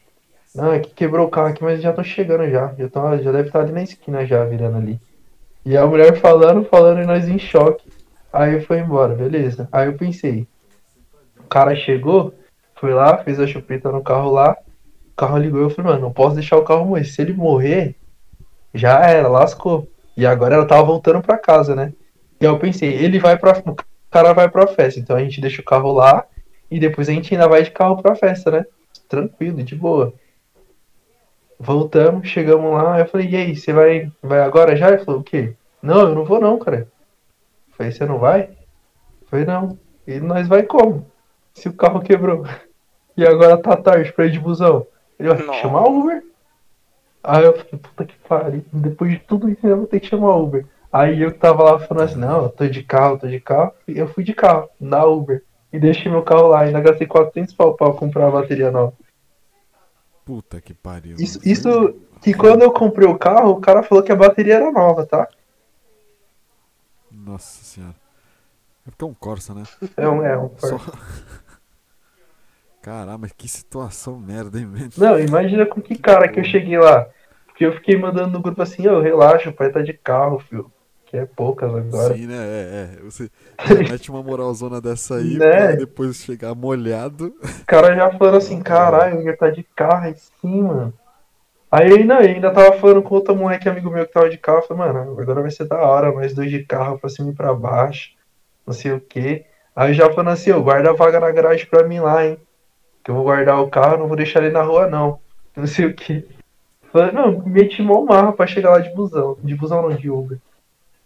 [0.54, 2.74] Não, é que quebrou o carro aqui, mas já estão chegando já.
[2.78, 5.00] Já, tão, já deve estar ali na esquina já, virando ali.
[5.64, 7.90] E a mulher falando, falando e nós em choque.
[8.32, 9.68] Aí foi embora, beleza.
[9.72, 10.46] Aí eu pensei,
[11.38, 12.34] o cara chegou,
[12.74, 14.56] foi lá, fez a chupeta no carro lá,
[15.12, 17.04] o carro ligou eu falei, mano, não posso deixar o carro morrer.
[17.04, 17.94] Se ele morrer,
[18.74, 19.88] já era, lascou.
[20.16, 21.92] E agora ela tava voltando pra casa, né?
[22.40, 23.58] E aí eu pensei, ele vai pra.
[23.66, 23.76] O
[24.10, 26.26] cara vai pra festa, então a gente deixa o carro lá
[26.70, 28.66] e depois a gente ainda vai de carro pra festa, né?
[29.08, 30.12] Tranquilo, de boa.
[31.58, 34.88] Voltamos, chegamos lá, eu falei, e aí, você vai, vai agora já?
[34.88, 35.54] Ele falou, o quê?
[35.82, 36.88] Não, eu não vou não, cara.
[37.68, 38.50] Eu falei, você não vai?
[39.20, 39.78] Eu falei, não.
[40.06, 41.06] E nós vai como?
[41.54, 42.44] Se o carro quebrou.
[43.14, 44.86] E agora tá tarde pra ir de busão.
[45.18, 46.24] Ele vai chamar Uber?
[47.22, 48.64] Aí eu falei, puta que pariu.
[48.72, 50.66] Depois de tudo isso, eu vou ter que chamar Uber.
[50.92, 53.72] Aí eu tava lá falando assim, não, eu tô de carro, tô de carro.
[53.86, 55.42] E eu fui de carro, na Uber.
[55.72, 56.62] E deixei meu carro lá.
[56.62, 58.92] Ainda gastei 400 pau pra comprar a bateria nova.
[60.24, 61.16] Puta que pariu.
[61.18, 64.70] Isso, isso que quando eu comprei o carro, o cara falou que a bateria era
[64.70, 65.28] nova, tá?
[67.10, 67.94] Nossa senhora.
[68.86, 69.62] É porque é um Corsa, né?
[69.96, 70.78] É um, é um Corsa.
[70.78, 70.92] Só...
[72.82, 74.90] Caramba, mas que situação merda, hein, velho?
[74.98, 77.06] Não, imagina com que cara que eu cheguei lá.
[77.46, 80.40] Porque eu fiquei mandando no grupo assim, ô, oh, relaxa, o pai tá de carro,
[80.40, 80.70] filho
[81.12, 82.14] que é poucas agora.
[82.14, 82.36] Sim, né?
[82.36, 83.02] É, é.
[83.02, 83.28] Você
[83.90, 85.66] mete uma moralzona dessa aí né?
[85.66, 87.34] pra depois chegar molhado.
[87.60, 90.94] O cara já falando assim, caralho, ia tá de carro aí sim, mano.
[91.70, 94.60] Aí não, ainda tava falando com outro moleque amigo meu que tava de carro.
[94.60, 97.34] Eu falei, mano, agora vai ser da hora, mais dois de carro pra cima e
[97.34, 98.12] pra baixo.
[98.66, 99.44] Não sei o que.
[99.76, 102.38] Aí já falando assim, ô, guarda a vaga na garagem pra mim lá, hein?
[103.02, 105.20] Que eu vou guardar o carro, não vou deixar ele na rua, não.
[105.54, 106.26] Não sei o que.
[106.90, 109.36] Falei, não, meti mó marra pra chegar lá de busão.
[109.42, 110.38] De busão não, de Uber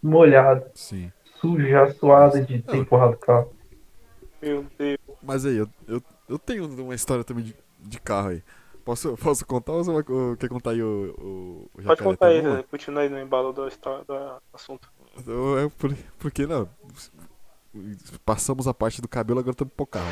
[0.06, 0.64] molhado.
[0.74, 1.11] Sim.
[1.40, 3.52] Sujo, já suado de ter empurrado o carro.
[4.40, 4.98] Meu Deus.
[5.22, 8.42] Mas aí, eu, eu, eu tenho uma história também de, de carro aí.
[8.85, 10.04] Posso, posso contar ou você vai,
[10.38, 12.64] quer contar aí o, o Pode contar aí, né?
[12.70, 14.88] continua aí no embalo do, do assunto.
[15.26, 16.68] Eu, é, por, porque não.
[18.25, 20.11] Passamos a parte do cabelo, agora estamos pro carro,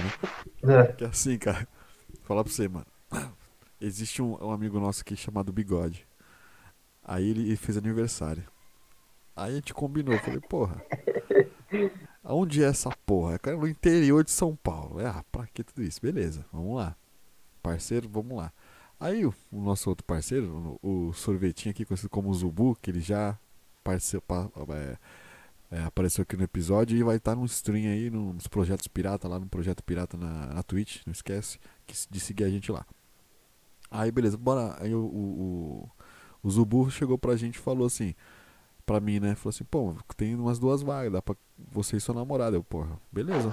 [0.63, 0.81] né?
[0.83, 0.93] É.
[0.93, 1.69] Que é assim, cara.
[2.09, 2.87] Vou falar pra você, mano.
[3.81, 6.07] Existe um, um amigo nosso aqui chamado Bigode.
[7.03, 8.45] Aí ele fez aniversário.
[9.37, 10.83] Aí a gente combinou, falei, porra.
[12.23, 13.39] Aonde é essa porra?
[13.43, 15.01] É no interior de São Paulo.
[15.01, 16.01] É, ah, pra que tudo isso?
[16.01, 16.97] Beleza, vamos lá.
[17.63, 18.53] Parceiro, vamos lá.
[18.99, 23.01] Aí o, o nosso outro parceiro, o, o, sorvetinho aqui, conhecido como Zubu, que ele
[23.01, 23.39] já
[23.83, 24.97] participa, é,
[25.71, 29.39] é, apareceu aqui no episódio e vai estar num stream aí, nos projetos pirata, lá
[29.39, 31.59] no projeto pirata na, na Twitch, não esquece
[32.11, 32.87] de seguir a gente lá.
[33.91, 34.77] Aí beleza, bora.
[34.81, 35.91] Aí o, o,
[36.43, 38.15] o, Zubu chegou pra gente e falou assim:
[38.85, 39.35] pra mim, né?
[39.35, 42.57] Falou assim, pô, tem umas duas vagas, dá pra você e sua namorada.
[42.57, 43.53] Eu, porra, beleza,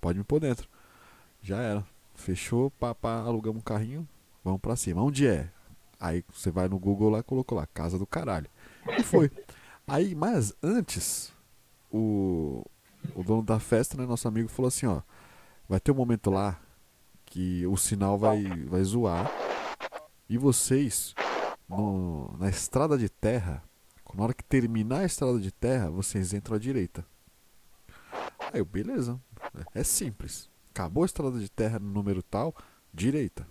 [0.00, 0.68] pode me pôr dentro.
[1.40, 1.86] Já era.
[2.14, 4.06] Fechou, pá, pá, alugamos um carrinho,
[4.44, 5.02] vamos pra cima.
[5.02, 5.50] Onde é?
[5.98, 8.48] Aí você vai no Google lá e colocou lá, casa do caralho.
[8.98, 9.30] E foi.
[9.90, 11.32] Aí, mas antes,
[11.90, 12.64] o,
[13.12, 15.02] o dono da festa, né, nosso amigo, falou assim, ó,
[15.68, 16.60] vai ter um momento lá
[17.26, 19.28] que o sinal vai, vai zoar
[20.28, 21.12] e vocês
[21.68, 23.64] no, na estrada de terra
[24.14, 27.04] na hora que terminar a estrada de terra, vocês entram à direita.
[28.52, 29.20] Aí eu, beleza.
[29.74, 30.48] É simples.
[30.70, 32.54] Acabou a estrada de terra no número tal,
[32.94, 33.44] direita.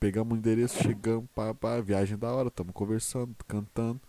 [0.00, 4.00] Pegamos o endereço, chegamos para a viagem da hora, estamos conversando, cantando,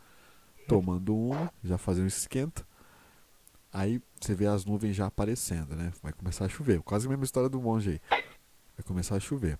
[0.68, 2.66] tomando uma, já fazendo um esquenta.
[3.72, 5.92] Aí você vê as nuvens já aparecendo, né?
[6.02, 6.82] Vai começar a chover.
[6.82, 8.02] Quase a mesma história do monge aí.
[8.78, 9.60] Vai começar a chover.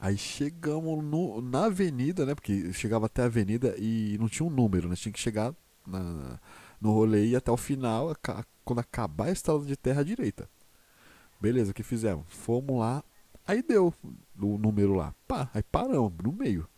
[0.00, 2.34] Aí chegamos no, na avenida, né?
[2.34, 4.94] Porque chegava até a avenida e não tinha um número, né?
[4.94, 5.54] Tinha que chegar
[5.86, 6.38] na,
[6.80, 8.16] no rolê e até o final,
[8.64, 10.48] quando acabar a estrada de terra à direita.
[11.40, 12.24] Beleza, o que fizemos?
[12.28, 13.02] Fomos lá,
[13.46, 13.92] Aí deu
[14.40, 15.14] o número lá.
[15.26, 16.68] Pá, aí paramos no meio.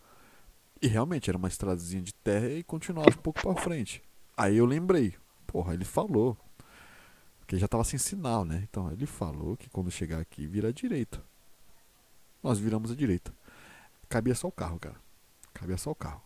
[0.85, 4.03] E realmente era uma estradazinha de terra e continuava um pouco pra frente.
[4.37, 5.15] Aí eu lembrei.
[5.47, 6.37] Porra, ele falou.
[7.39, 8.67] Porque já tava sem sinal, né?
[8.69, 11.23] Então ele falou que quando chegar aqui vira à direita.
[12.43, 13.33] Nós viramos à direita.
[14.07, 14.95] Cabia só o carro, cara.
[15.55, 16.21] Cabia só o carro.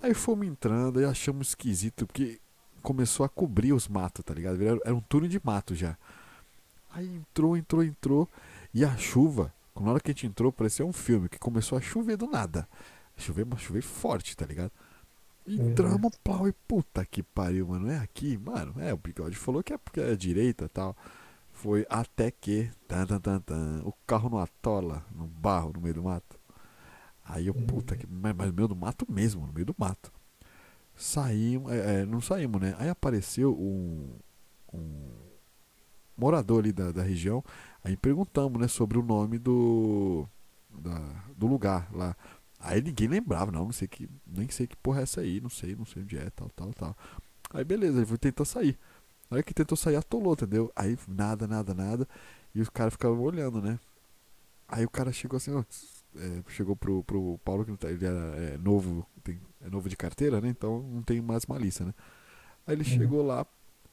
[0.00, 2.38] Aí fomos entrando e achamos esquisito, porque
[2.82, 4.62] começou a cobrir os matos, tá ligado?
[4.62, 5.98] Era, um túnel de mato já.
[6.92, 8.28] Aí entrou, entrou, entrou.
[8.72, 11.80] E a chuva, na hora que a gente entrou, parecia um filme, que começou a
[11.80, 12.68] chover do nada.
[13.20, 14.72] Chover, mas chover forte, tá ligado?
[15.46, 17.90] Entramos, pau, e puta que pariu, mano.
[17.90, 18.74] É aqui, mano.
[18.78, 20.96] É, o bigode falou que é porque é direita e tal.
[21.52, 22.70] Foi até que.
[22.86, 26.38] Tan, tan, tan, tan, o carro no atola, no barro, no meio do mato.
[27.24, 28.06] Aí eu, puta que.
[28.06, 30.12] Mas no meio do mato mesmo, no meio do mato.
[30.94, 31.72] Saímos.
[31.72, 32.74] É, é, não saímos, né?
[32.78, 34.08] Aí apareceu um.
[34.72, 35.10] um
[36.16, 37.42] morador ali da, da região.
[37.82, 40.28] Aí perguntamos, né, sobre o nome do.
[40.70, 40.98] Da,
[41.36, 42.16] do lugar lá.
[42.60, 44.08] Aí ninguém lembrava, não, não sei que.
[44.26, 46.72] Nem sei que porra é essa aí, não sei, não sei onde é, tal, tal,
[46.74, 46.96] tal.
[47.52, 48.78] Aí beleza, ele foi tentar sair.
[49.30, 50.70] Na hora que tentou sair, atolou, entendeu?
[50.76, 52.06] Aí nada, nada, nada.
[52.54, 53.78] E os caras ficavam olhando, né?
[54.68, 55.64] Aí o cara chegou assim, ó.
[56.16, 59.96] É, chegou pro, pro Paulo, que tá, ele era é, novo, tem, é novo de
[59.96, 60.48] carteira, né?
[60.48, 61.94] Então não tem mais malícia, né?
[62.66, 62.88] Aí ele uhum.
[62.88, 63.46] chegou lá.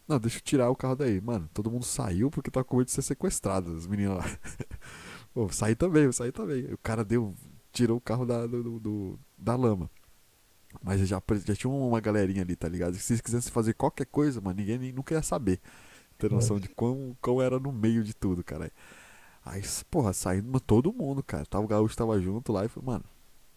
[0.07, 1.21] Não, deixa eu tirar o carro daí.
[1.21, 4.25] Mano, todo mundo saiu porque tava com medo de ser sequestrado, as meninas lá.
[5.33, 6.65] Pô, saí também, eu saí também.
[6.73, 7.35] O cara deu
[7.77, 9.89] tirou o carro da, do, do da lama.
[10.83, 12.95] Mas já, já tinha uma galerinha ali, tá ligado?
[12.95, 15.59] Se vocês quisessem fazer qualquer coisa, mano, ninguém nunca ia saber.
[16.17, 18.71] Ter noção de quão, quão era no meio de tudo, cara.
[19.45, 21.45] Aí, porra, saindo todo mundo, cara.
[21.45, 23.05] Tava, o Gaúcho tava junto lá e falou, mano,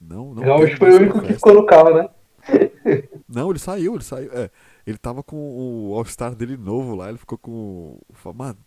[0.00, 0.42] não, não.
[0.42, 2.08] O Gaúcho foi o único que ficou no carro, né?
[3.28, 4.32] Não, ele saiu, ele saiu.
[4.32, 4.50] É,
[4.86, 7.98] ele tava com o All-Star dele novo lá, ele ficou com.
[8.34, 8.58] Mano,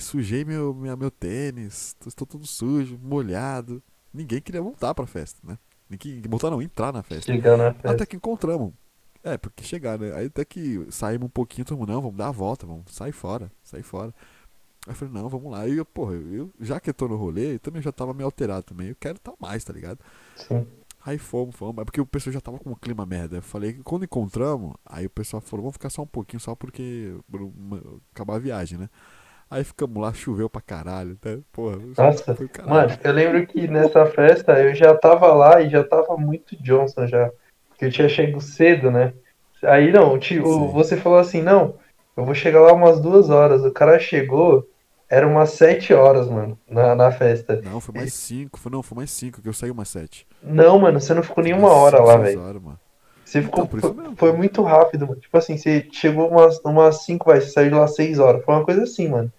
[0.00, 3.80] sujei meu, minha, meu tênis, estou todo sujo, molhado.
[4.12, 5.58] Ninguém queria voltar pra festa, né?
[5.88, 7.32] Ninguém voltar não, entrar na festa.
[7.32, 7.90] Chegar na festa.
[7.90, 8.72] Até que encontramos.
[9.22, 10.14] É, porque chegar, né?
[10.14, 13.12] Aí até que saímos um pouquinho, todo mundo, não, vamos dar a volta, vamos sair
[13.12, 14.14] fora, sair fora.
[14.86, 15.68] Aí eu falei, não, vamos lá.
[15.68, 18.26] E eu, porra, eu, já que eu tô no rolê, eu também já tava meio
[18.26, 18.88] alterado também.
[18.88, 19.98] Eu quero estar mais, tá ligado?
[20.36, 20.66] Sim.
[21.04, 21.80] Aí fomos, fomos.
[21.82, 23.36] É porque o pessoal já tava com um clima merda.
[23.36, 26.54] Eu falei que quando encontramos, aí o pessoal falou, vamos ficar só um pouquinho, só
[26.54, 27.14] porque
[28.12, 28.88] acabar a viagem, né?
[29.50, 31.18] Aí ficamos lá, choveu pra caralho.
[31.24, 31.40] Né?
[31.52, 36.16] Porra, Nossa, mano, eu lembro que nessa festa eu já tava lá e já tava
[36.16, 37.30] muito Johnson já.
[37.68, 39.12] Porque eu tinha chegado cedo, né?
[39.64, 41.74] Aí não, tipo, você falou assim, não,
[42.16, 43.64] eu vou chegar lá umas duas horas.
[43.64, 44.68] O cara chegou,
[45.08, 47.60] era umas sete horas, mano, na, na festa.
[47.60, 50.26] Não, foi mais cinco, foi, não, foi mais cinco, que eu saí umas sete.
[50.40, 52.78] Não, mano, você não ficou nem uma hora lá, velho.
[53.24, 53.64] Você ficou.
[53.64, 55.20] Então, foi, foi, muito rápido, mano.
[55.20, 58.44] Tipo assim, você chegou umas, umas cinco, vai, você saiu de lá seis horas.
[58.44, 59.32] Foi uma coisa assim, mano.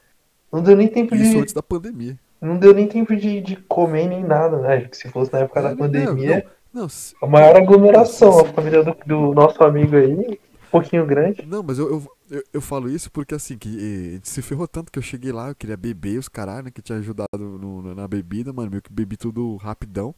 [0.51, 1.39] Não deu nem tempo Isso de.
[1.39, 2.19] antes da pandemia.
[2.41, 4.89] Não deu nem tempo de, de comer nem nada, né?
[4.91, 6.45] Se fosse na época da pandemia.
[6.73, 6.87] Não, não,
[7.21, 10.37] a maior aglomeração, a família do, do, nosso amigo aí, um
[10.71, 11.45] pouquinho grande.
[11.45, 14.97] Não, mas eu, eu, eu, eu, falo isso porque assim, que se ferrou tanto que
[14.97, 16.71] eu cheguei lá, eu queria beber os caralho, né?
[16.71, 18.71] Que tinha ajudado no, na bebida, mano.
[18.71, 20.15] Meio que bebi tudo rapidão.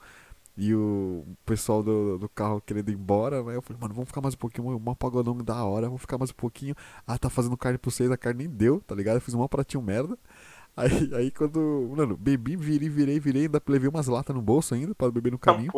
[0.55, 3.55] E o pessoal do, do carro querendo ir embora, né?
[3.55, 6.29] Eu falei, mano, vamos ficar mais um pouquinho, um pagodão da hora, vamos ficar mais
[6.29, 6.75] um pouquinho.
[7.07, 9.15] Ah, tá fazendo carne pra vocês, a carne nem deu, tá ligado?
[9.15, 10.17] Eu fiz um pratinho merda.
[10.75, 11.93] Aí, aí quando.
[11.95, 15.37] Mano, bebi, virei, virei, virei, ainda levei umas latas no bolso ainda pra beber no
[15.37, 15.71] caminho.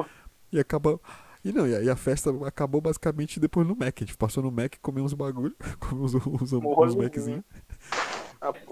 [0.54, 1.02] e acabou.
[1.44, 3.94] E não, e a festa acabou basicamente depois no Mac.
[3.98, 7.44] A gente passou no Mac, comeu uns bagulho, comeu uns, uns, uns Maczinhos.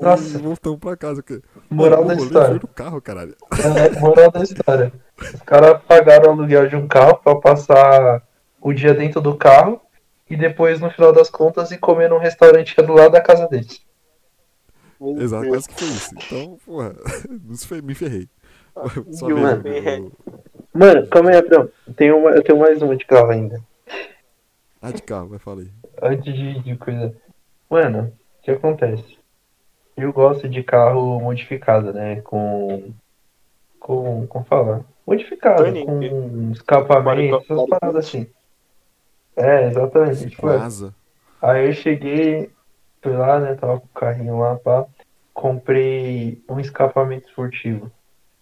[0.01, 0.37] Nossa.
[0.37, 1.21] E voltamos pra casa.
[1.21, 2.53] Porque, moral mano, da história.
[2.55, 3.35] no carro, caralho.
[3.51, 4.93] É, moral da história.
[5.33, 8.21] Os caras pagaram o aluguel de um carro pra passar
[8.62, 9.81] o dia dentro do carro
[10.29, 13.47] e depois, no final das contas, ir comer num restaurante que do lado da casa
[13.47, 13.81] deles.
[15.19, 16.15] Exato, quase que foi isso.
[16.15, 16.95] Então, porra,
[17.83, 18.27] me ferrei.
[19.12, 20.12] Só mano,
[20.73, 21.69] mano, calma aí, Abrão.
[21.88, 23.62] Eu tenho, uma, eu tenho mais uma de carro ainda.
[24.81, 25.71] Ah, de carro, vai falar aí.
[26.01, 27.15] Antes de, de coisa.
[27.69, 29.17] Mano, o que acontece?
[29.95, 32.21] Eu gosto de carro modificado, né?
[32.21, 32.91] Com.
[33.79, 34.25] Com.
[34.27, 34.83] Como fala?
[35.05, 38.27] Modificado, com escapamento, essas paradas assim.
[39.35, 40.29] É, exatamente.
[40.29, 40.47] Tipo.
[41.41, 42.49] Aí eu cheguei,
[43.01, 43.55] fui lá, né?
[43.55, 44.85] Tava com o carrinho lá, pá.
[45.33, 47.91] Comprei um escapamento esportivo.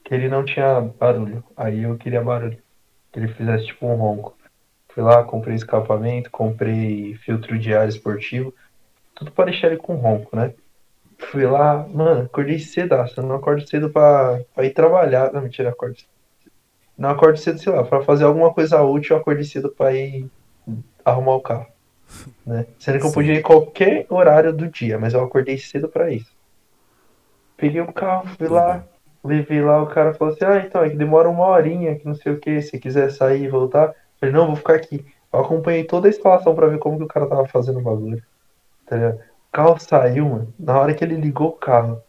[0.03, 1.43] Que ele não tinha barulho.
[1.57, 2.57] Aí eu queria barulho.
[3.11, 4.37] Que ele fizesse tipo um ronco.
[4.89, 8.53] Fui lá, comprei escapamento, comprei filtro de ar esportivo.
[9.15, 10.53] Tudo para deixar ele com ronco, né?
[11.17, 13.19] Fui lá, mano, acordei cedaço.
[13.19, 15.31] Eu não acordo cedo pra, pra ir trabalhar.
[15.31, 15.95] Não, mentira, acordo
[16.97, 20.29] Não acordo cedo, sei lá, pra fazer alguma coisa útil, eu acordei cedo pra ir
[21.03, 21.67] arrumar o carro.
[22.45, 22.65] Né?
[22.77, 26.35] Sendo que eu podia ir qualquer horário do dia, mas eu acordei cedo para isso.
[27.55, 28.83] Peguei o carro, fui lá,
[29.23, 32.15] levei lá, o cara falou assim, ah, então, é que demora uma horinha, que não
[32.15, 33.89] sei o que, se quiser sair e voltar.
[33.89, 35.05] Eu falei, não, vou ficar aqui.
[35.31, 38.21] Eu acompanhei toda a instalação pra ver como que o cara tava fazendo o bagulho.
[38.85, 39.15] Tá ligado?
[39.15, 40.53] O carro saiu, mano.
[40.59, 42.01] Na hora que ele ligou o carro,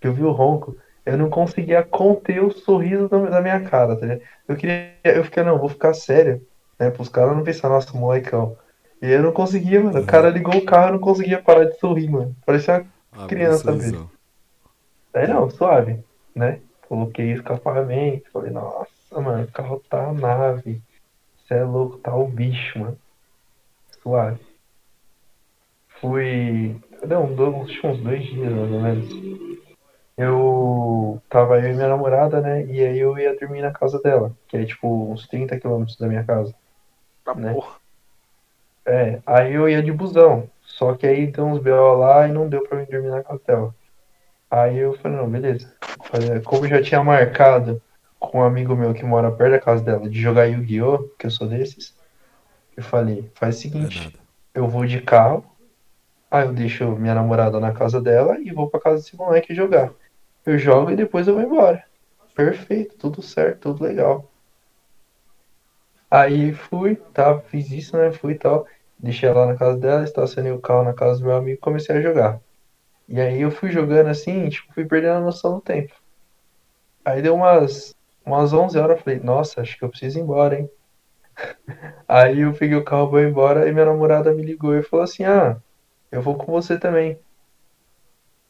[0.00, 0.76] que eu vi o ronco,
[1.08, 4.22] eu não conseguia conter o sorriso da minha cara, tá ligado?
[4.46, 6.46] Eu queria, eu fiquei, não, vou ficar sério,
[6.78, 6.90] né?
[6.90, 8.54] Para os caras não pensar, nossa, molecão.
[9.00, 10.00] E eu não conseguia, mano.
[10.00, 12.36] O cara ligou o carro, eu não conseguia parar de sorrir, mano.
[12.44, 14.10] Parecia uma ah, criança mesmo.
[15.14, 15.98] Aí não, suave,
[16.36, 16.60] né?
[16.86, 20.82] Coloquei escapamento, falei, nossa, mano, o carro tá a nave.
[21.38, 22.98] Você é louco, tá o bicho, mano.
[24.02, 24.40] Suave.
[26.02, 26.76] Fui.
[27.06, 29.57] Não, uns, uns dois dias mais ou menos
[30.18, 32.66] eu tava eu e minha namorada, né?
[32.66, 36.08] E aí eu ia dormir na casa dela, que é tipo uns 30 quilômetros da
[36.08, 36.52] minha casa.
[37.24, 37.54] Tá né?
[37.54, 37.76] porra.
[38.84, 40.50] É, aí eu ia de busão.
[40.60, 41.94] Só que aí deu uns B.O.
[41.94, 43.74] lá e não deu pra mim dormir na casa dela.
[44.50, 45.72] Aí eu falei, não, beleza.
[46.44, 47.80] Como eu já tinha marcado
[48.18, 51.30] com um amigo meu que mora perto da casa dela de jogar Yu-Gi-Oh!, que eu
[51.30, 51.94] sou desses,
[52.76, 54.12] eu falei, faz o seguinte,
[54.54, 55.44] é eu vou de carro,
[56.30, 59.92] aí eu deixo minha namorada na casa dela e vou pra casa desse moleque jogar.
[60.48, 61.84] Eu jogo e depois eu vou embora.
[62.34, 64.32] Perfeito, tudo certo, tudo legal.
[66.10, 68.10] Aí fui, tá, fiz isso, né?
[68.10, 68.66] Fui e tal.
[68.98, 71.94] Deixei ela na casa dela, estacionei o carro na casa do meu amigo e comecei
[71.94, 72.40] a jogar.
[73.06, 75.92] E aí eu fui jogando assim, tipo, fui perdendo a noção do tempo.
[77.04, 80.58] Aí deu umas, umas 11 horas, eu falei, nossa, acho que eu preciso ir embora,
[80.58, 80.70] hein?
[82.08, 85.24] Aí eu peguei o carro, vou embora, e minha namorada me ligou e falou assim,
[85.24, 85.60] ah,
[86.10, 87.18] eu vou com você também.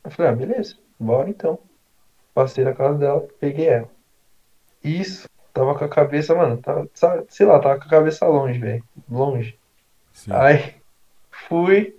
[0.05, 1.68] Eu falei, ah, beleza, bora então.
[2.39, 3.89] Passei na casa dela, peguei ela.
[4.85, 6.89] Isso, tava com a cabeça, mano, tava,
[7.29, 8.85] sei lá, tava com a cabeça longe, velho.
[9.11, 9.59] Longe.
[10.13, 10.31] Sim.
[10.33, 10.77] Aí
[11.49, 11.97] fui,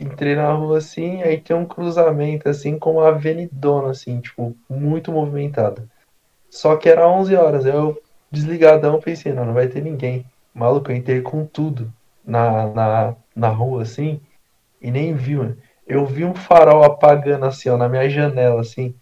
[0.00, 5.12] entrei na rua assim, aí tem um cruzamento assim com uma avenidona, assim, tipo, muito
[5.12, 5.86] movimentada.
[6.48, 10.24] Só que era 11 horas, eu desligadão pensei, não, não vai ter ninguém.
[10.54, 11.92] Maluco, eu entrei com tudo
[12.24, 14.22] na, na, na rua assim
[14.80, 15.58] e nem vi, mano.
[15.86, 18.94] Eu vi um farol apagando assim, ó, na minha janela, assim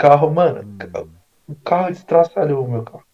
[0.00, 0.78] carro, mano,
[1.46, 3.04] o carro destraçalhou o meu carro.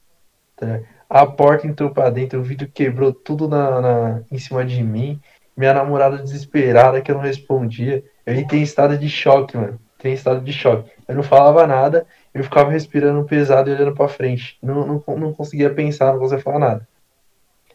[0.54, 0.80] Tá?
[1.10, 5.20] A porta entrou pra dentro, o vidro quebrou tudo na, na, em cima de mim.
[5.56, 8.04] Minha namorada desesperada que eu não respondia.
[8.24, 9.80] Eu entrei em estado de choque, mano.
[9.96, 10.88] Entrei em estado de choque.
[11.08, 14.56] Eu não falava nada, eu ficava respirando pesado e olhando pra frente.
[14.62, 16.88] Não, não, não conseguia pensar, não conseguia falar nada.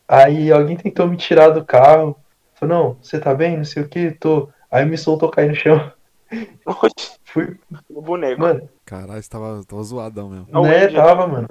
[0.07, 2.15] Aí alguém tentou me tirar do carro.
[2.53, 3.57] Falou, não, você tá bem?
[3.57, 4.49] Não sei o que, tô.
[4.69, 5.91] Aí me soltou cair no chão.
[7.31, 7.57] Fui.
[7.89, 8.41] O boneco.
[8.41, 8.69] Mano.
[8.85, 10.61] Caralho, tava, tava zoadão mesmo.
[10.63, 11.47] Né, tava, mano.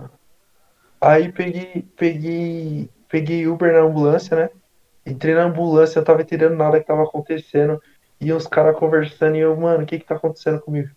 [1.01, 4.51] Aí peguei, peguei, peguei Uber na ambulância, né?
[5.07, 7.83] Entrei na ambulância, eu tava entendendo nada que tava acontecendo.
[8.21, 10.91] E os caras conversando, e eu, mano, o que que tá acontecendo comigo?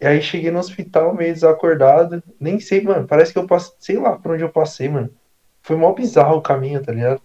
[0.00, 2.22] E aí cheguei no hospital meio desacordado.
[2.40, 3.06] Nem sei, mano.
[3.06, 5.10] Parece que eu passei, sei lá por onde eu passei, mano.
[5.60, 7.20] Foi mó bizarro o caminho, tá ligado?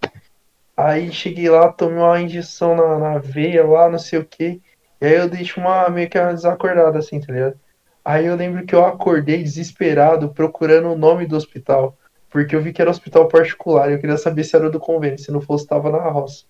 [0.76, 4.62] Aí cheguei lá, tomei uma injeção na, na veia lá, não sei o que.
[5.02, 7.60] E aí eu deixo uma meio que uma desacordada, assim, tá ligado?
[8.04, 11.98] Aí eu lembro que eu acordei desesperado procurando o nome do hospital.
[12.30, 15.18] Porque eu vi que era hospital particular e eu queria saber se era do convênio,
[15.18, 16.44] se não fosse, tava na roça.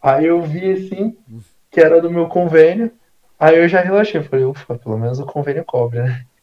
[0.00, 1.16] Aí eu vi assim,
[1.70, 2.92] que era do meu convênio.
[3.38, 6.24] Aí eu já relaxei, falei, ufa, pelo menos o convênio cobre, né?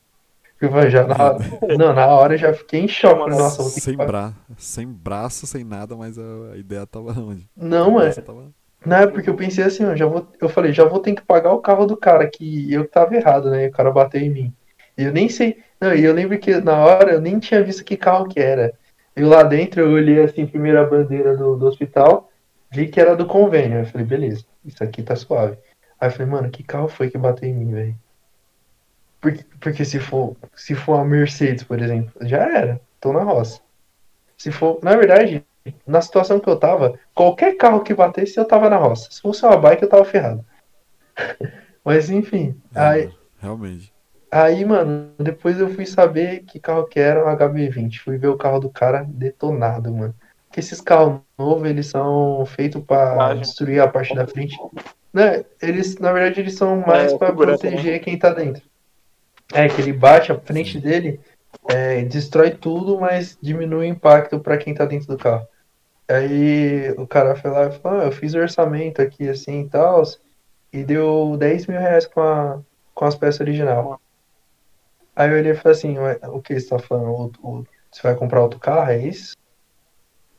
[0.62, 1.38] Eu já na hora,
[1.78, 3.20] não, na hora eu já fiquei em choque.
[3.20, 4.32] Falei, Nossa, sem, bra...
[4.56, 7.50] sem braço, sem nada, mas a, ideia tava onde?
[7.54, 8.14] Não, é.
[8.14, 8.50] Tava...
[8.86, 11.22] Não, é porque eu pensei assim, eu já vou, eu falei, já vou ter que
[11.22, 13.68] pagar o carro do cara, que eu tava errado, né?
[13.68, 14.54] O cara bateu em mim.
[14.98, 15.64] E eu nem sei.
[15.80, 18.74] Não, e eu lembro que na hora eu nem tinha visto que carro que era.
[19.16, 22.30] Eu lá dentro eu olhei assim, primeiro a bandeira do, do hospital,
[22.72, 23.80] vi que era do convênio.
[23.80, 25.58] Eu falei, beleza, isso aqui tá suave.
[26.00, 27.96] Aí eu falei, mano, que carro foi que bateu em mim, velho?
[29.22, 33.62] Porque, porque se for se for a Mercedes, por exemplo, já era, tô na roça.
[34.38, 35.46] Se for, na verdade,
[35.86, 39.10] na situação que eu tava, qualquer carro que batesse, eu tava na roça.
[39.12, 40.46] Se fosse uma bike, eu tava ferrado.
[41.84, 42.60] Mas enfim.
[42.74, 43.94] É, aí, realmente.
[44.32, 48.00] Aí, mano, depois eu fui saber que carro que era um HB20.
[48.00, 50.16] Fui ver o carro do cara detonado, mano.
[50.48, 54.58] Porque esses carros novos, eles são feitos para destruir a parte da frente.
[55.14, 55.46] Né?
[55.62, 58.64] Eles, na verdade, eles são mais é, para proteger quem tá dentro.
[59.54, 61.20] É, que ele bate a frente dele,
[61.68, 65.48] é, destrói tudo, mas diminui o impacto para quem tá dentro do carro.
[66.14, 69.70] Aí o cara foi lá e falou, ah, eu fiz o orçamento aqui assim e
[69.70, 70.04] tal,
[70.72, 72.62] e deu 10 mil reais com, a,
[72.94, 74.00] com as peças original.
[75.16, 75.96] Aí eu olhei e falei assim,
[76.30, 77.34] o que você tá falando?
[77.42, 79.36] O, o, você vai comprar outro carro, é isso?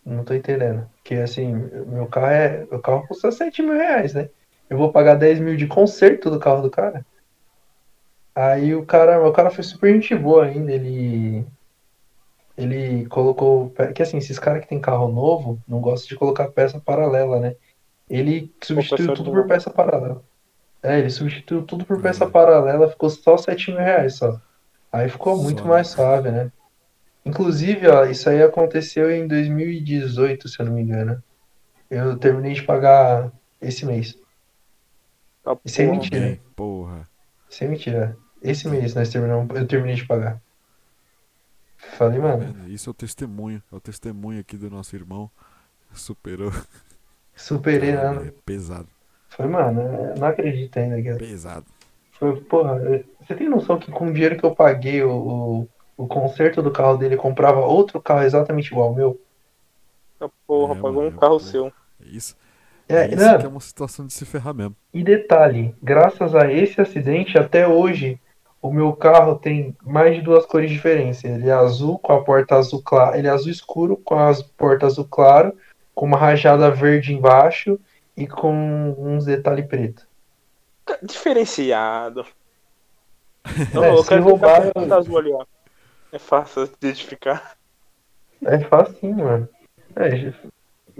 [0.05, 0.89] Não tô entendendo.
[0.97, 2.65] Porque assim, meu carro é.
[2.71, 4.29] O carro custa 7 mil reais, né?
[4.71, 7.05] Eu vou pagar 10 mil de conserto do carro do cara.
[8.35, 11.45] Aí o cara, o cara foi super gente boa ainda, ele
[12.57, 16.81] ele colocou, que assim, esses caras que tem carro novo não gostam de colocar peça
[16.81, 17.57] paralela, né?
[18.09, 20.23] Ele substituiu tudo por peça paralela.
[20.83, 22.31] É, ele substituiu tudo por peça uhum.
[22.31, 24.39] paralela, ficou só 7 mil reais só.
[24.93, 25.69] Aí ficou muito só.
[25.69, 26.53] mais suave, né?
[27.25, 31.23] Inclusive, ó, isso aí aconteceu em 2018, se eu não me engano.
[31.91, 33.33] Eu terminei de pagar
[33.63, 34.19] esse mês.
[35.45, 36.39] Ah, isso é mentira.
[36.55, 37.09] Porra.
[37.49, 38.17] Isso é mentira.
[38.43, 40.39] Esse mês nós terminamos, eu terminei de pagar.
[41.93, 42.69] Falei, mano.
[42.69, 43.63] Isso é o testemunho.
[43.73, 45.31] É o testemunho aqui do nosso irmão.
[45.93, 46.53] Superou.
[47.35, 48.29] Superei, né?
[48.29, 48.89] É pesado.
[49.29, 51.01] Foi, mano, não acredito ainda.
[51.01, 51.15] Que...
[51.15, 51.67] Pesado.
[52.13, 52.79] Foi, porra,
[53.21, 56.71] você tem noção que com o dinheiro que eu paguei o, o, o conserto do
[56.71, 59.21] carro dele comprava outro carro exatamente igual ao meu?
[60.21, 61.73] Ah, porra, é, pagou mano, um carro seu.
[62.01, 62.37] Isso.
[62.89, 63.35] É, isso não.
[63.35, 64.77] é uma situação de se ferrar mesmo.
[64.93, 68.21] E detalhe, graças a esse acidente, até hoje,
[68.65, 71.23] o meu carro tem mais de duas cores diferentes.
[71.23, 74.93] Ele é azul com a porta azul claro, ele é azul escuro com as portas
[74.93, 75.55] azul claro,
[75.95, 77.79] com uma rajada verde embaixo
[78.17, 80.07] e com uns detalhes preto.
[81.03, 82.25] Diferenciado.
[83.75, 84.95] Não, é, eu quero roubar, eu...
[84.95, 85.45] azul ali, ó.
[86.11, 87.57] É fácil de identificar.
[88.47, 89.47] É fácil, mano.
[89.95, 90.33] É,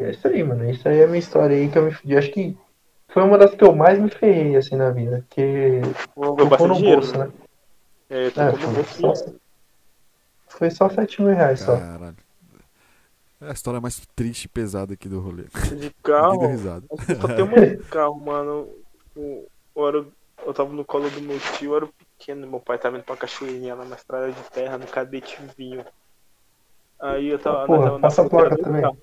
[0.03, 0.69] é isso aí, mano.
[0.69, 2.15] Isso aí é a minha história aí que eu me fudi.
[2.15, 2.59] Acho que
[3.09, 5.25] foi uma das que eu mais me ferrei, assim, na vida.
[5.27, 5.81] Porque
[6.15, 7.31] foi no dinheiro, bolso, né?
[8.15, 9.13] É, é foi, só,
[10.47, 11.77] foi só 7 mil reais só.
[11.77, 12.17] Caralho.
[13.41, 15.43] É a história mais triste e pesada aqui do rolê.
[15.77, 16.41] De carro.
[17.21, 18.69] Só tem uma de carro, mano.
[19.17, 20.07] Eu, eu, era,
[20.47, 23.17] eu tava no colo do meu tio, eu era pequeno, meu pai tava indo pra
[23.17, 25.85] cachoeirinha lá na estrada de terra, no cadete vinho.
[27.01, 27.67] Aí eu tava.
[27.67, 28.83] Porra, tava passa a placa também.
[28.83, 28.99] Carro.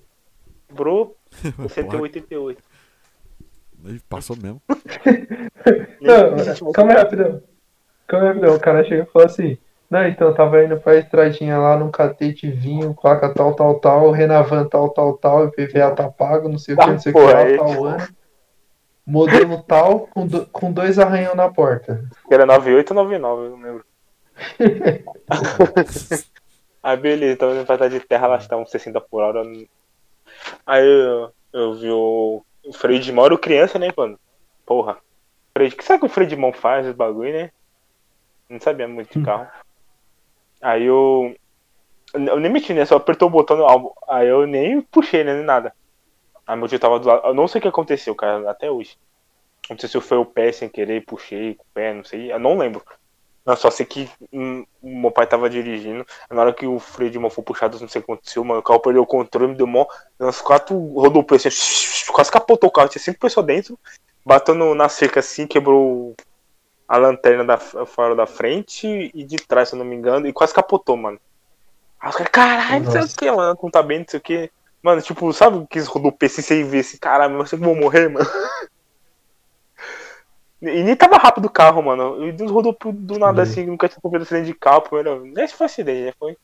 [0.69, 1.17] Bro,
[1.69, 2.63] 188.
[3.83, 4.61] Ele passou mesmo.
[5.99, 7.50] Não, calma aí, rapidão.
[8.55, 9.57] O cara chega e fala assim.
[9.91, 14.09] Não, então eu tava indo pra estradinha lá num catete vinho, placa tal, tal, tal,
[14.11, 17.21] Renavan tal, tal, tal, IPVA tá pago, não sei o que, não sei o que,
[17.21, 18.07] lá, tal ano.
[19.05, 22.05] Modelo tal, com, do, com dois arranhão na porta.
[22.29, 23.85] Era 98 ou 99, eu não lembro.
[26.81, 29.43] Aí beleza, tava indo pra estar de terra, lá estavam 60 por hora.
[30.65, 34.17] Aí eu, eu vi o, o freio de mão, era criança, né, mano?
[34.65, 34.97] Porra.
[35.53, 37.51] Freio, que sabe que o freio de mão faz esse bagulho, né?
[38.51, 39.47] Não sabia muito de carro.
[40.61, 41.33] Aí eu.
[42.13, 42.83] Eu nem meti, né?
[42.83, 43.65] Só apertou o botão.
[44.09, 45.33] Aí eu nem puxei, né?
[45.33, 45.73] Nem nada.
[46.45, 47.25] Aí meu tio tava do lado.
[47.25, 48.97] Eu não sei o que aconteceu, cara, até hoje.
[49.69, 52.29] Não sei se foi o pé sem querer, puxei com o pé, não sei.
[52.29, 52.83] Eu não lembro.
[53.45, 56.05] Eu só sei que hum, meu pai tava dirigindo.
[56.29, 58.59] Na hora que o freio de mão foi puxado, não sei o que aconteceu, mano.
[58.59, 59.85] O carro perdeu o controle, me deu mó.
[60.19, 62.89] Uns quatro rodopeios assim, quase capotou o carro.
[62.89, 63.79] Tinha cinco pessoas dentro.
[64.25, 66.13] Bateu no, na cerca assim, quebrou
[66.91, 70.33] a lanterna da fora da frente e de trás, se eu não me engano, e
[70.33, 71.17] quase capotou, mano.
[71.97, 74.21] Aí os caras, caralho, não sei o que, mano, não tá bem, não sei o
[74.21, 74.51] que.
[74.83, 78.09] Mano, tipo, sabe que rodopê assim, você vê assim, caralho, eu sei que vou morrer,
[78.09, 78.25] mano.
[80.61, 82.23] E nem tava rápido o carro, mano.
[82.23, 85.25] E rodou do nada assim, nunca tinha comido acidente de carro, primeiro.
[85.25, 86.13] Nem se foi acidente, né?
[86.19, 86.37] Foi.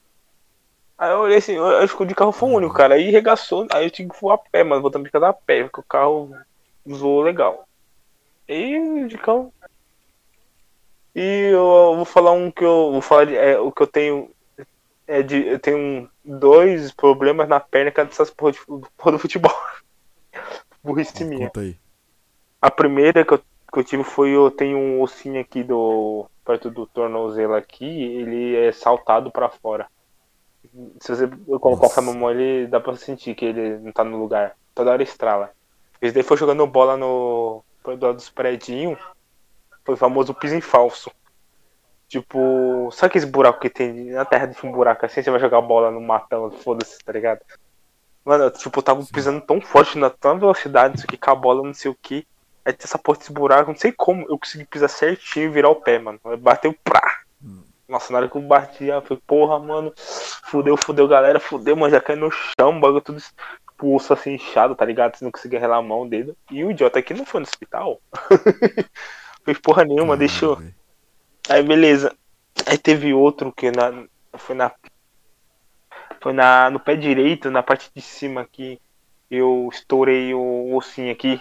[0.98, 2.96] Aí eu olhei assim, eu escolhi o carro foi o único, cara.
[2.96, 4.82] Aí regaçou, aí eu tinha que voar a pé, mano.
[4.82, 6.36] Voltando pra casa a pé, porque o carro
[6.92, 7.68] zoou legal.
[8.48, 9.54] E de carro
[11.20, 14.30] e eu vou falar um que eu vou falar de, é, o que eu tenho
[15.08, 18.60] é de eu tenho dois problemas na perna que é dessas porra, de,
[18.96, 19.52] porra do futebol.
[20.84, 21.52] Burrice minha.
[22.62, 26.70] A primeira que eu, que eu tive foi eu tenho um ossinho aqui do perto
[26.70, 29.88] do tornozelo aqui, ele é saltado para fora.
[31.00, 31.28] Se você
[31.60, 34.56] colocar a mão ele dá pra sentir que ele não tá no lugar.
[34.76, 35.50] Toda hora estrala.
[36.00, 39.00] Esse daí foi jogando bola no do lado dos predinhos
[39.88, 41.10] foi o famoso piso em falso.
[42.10, 45.60] Tipo, sabe aquele buraco que tem na terra de um buraco assim, você vai jogar
[45.60, 47.40] a bola no matão, foda-se, tá ligado?
[48.26, 51.32] Mano, tipo, eu tava pisando tão forte na tão velocidade, não sei o que, com
[51.32, 52.28] a bola, não sei o que.
[52.66, 55.70] Aí tem essa porra desse buraco, não sei como eu consegui pisar certinho e virar
[55.70, 56.20] o pé, mano.
[56.38, 57.22] Bateu pra.
[57.88, 61.92] Nossa, na hora que eu bati, eu falei, porra, mano, fudeu, fudeu, galera, fudeu, mano,
[61.92, 63.22] já caiu no chão, bagulho tudo
[63.78, 65.16] pulso assim inchado, tá ligado?
[65.16, 66.36] Você não conseguia relar a mão, o dedo.
[66.52, 68.02] E o idiota aqui não foi no hospital.
[69.48, 70.62] Fez porra nenhuma, ah, deixou.
[71.48, 72.14] Aí beleza.
[72.66, 74.70] Aí teve outro que na, foi na.
[76.20, 78.78] Foi na, no pé direito, na parte de cima aqui.
[79.32, 81.40] Eu estourei o ossinho aqui.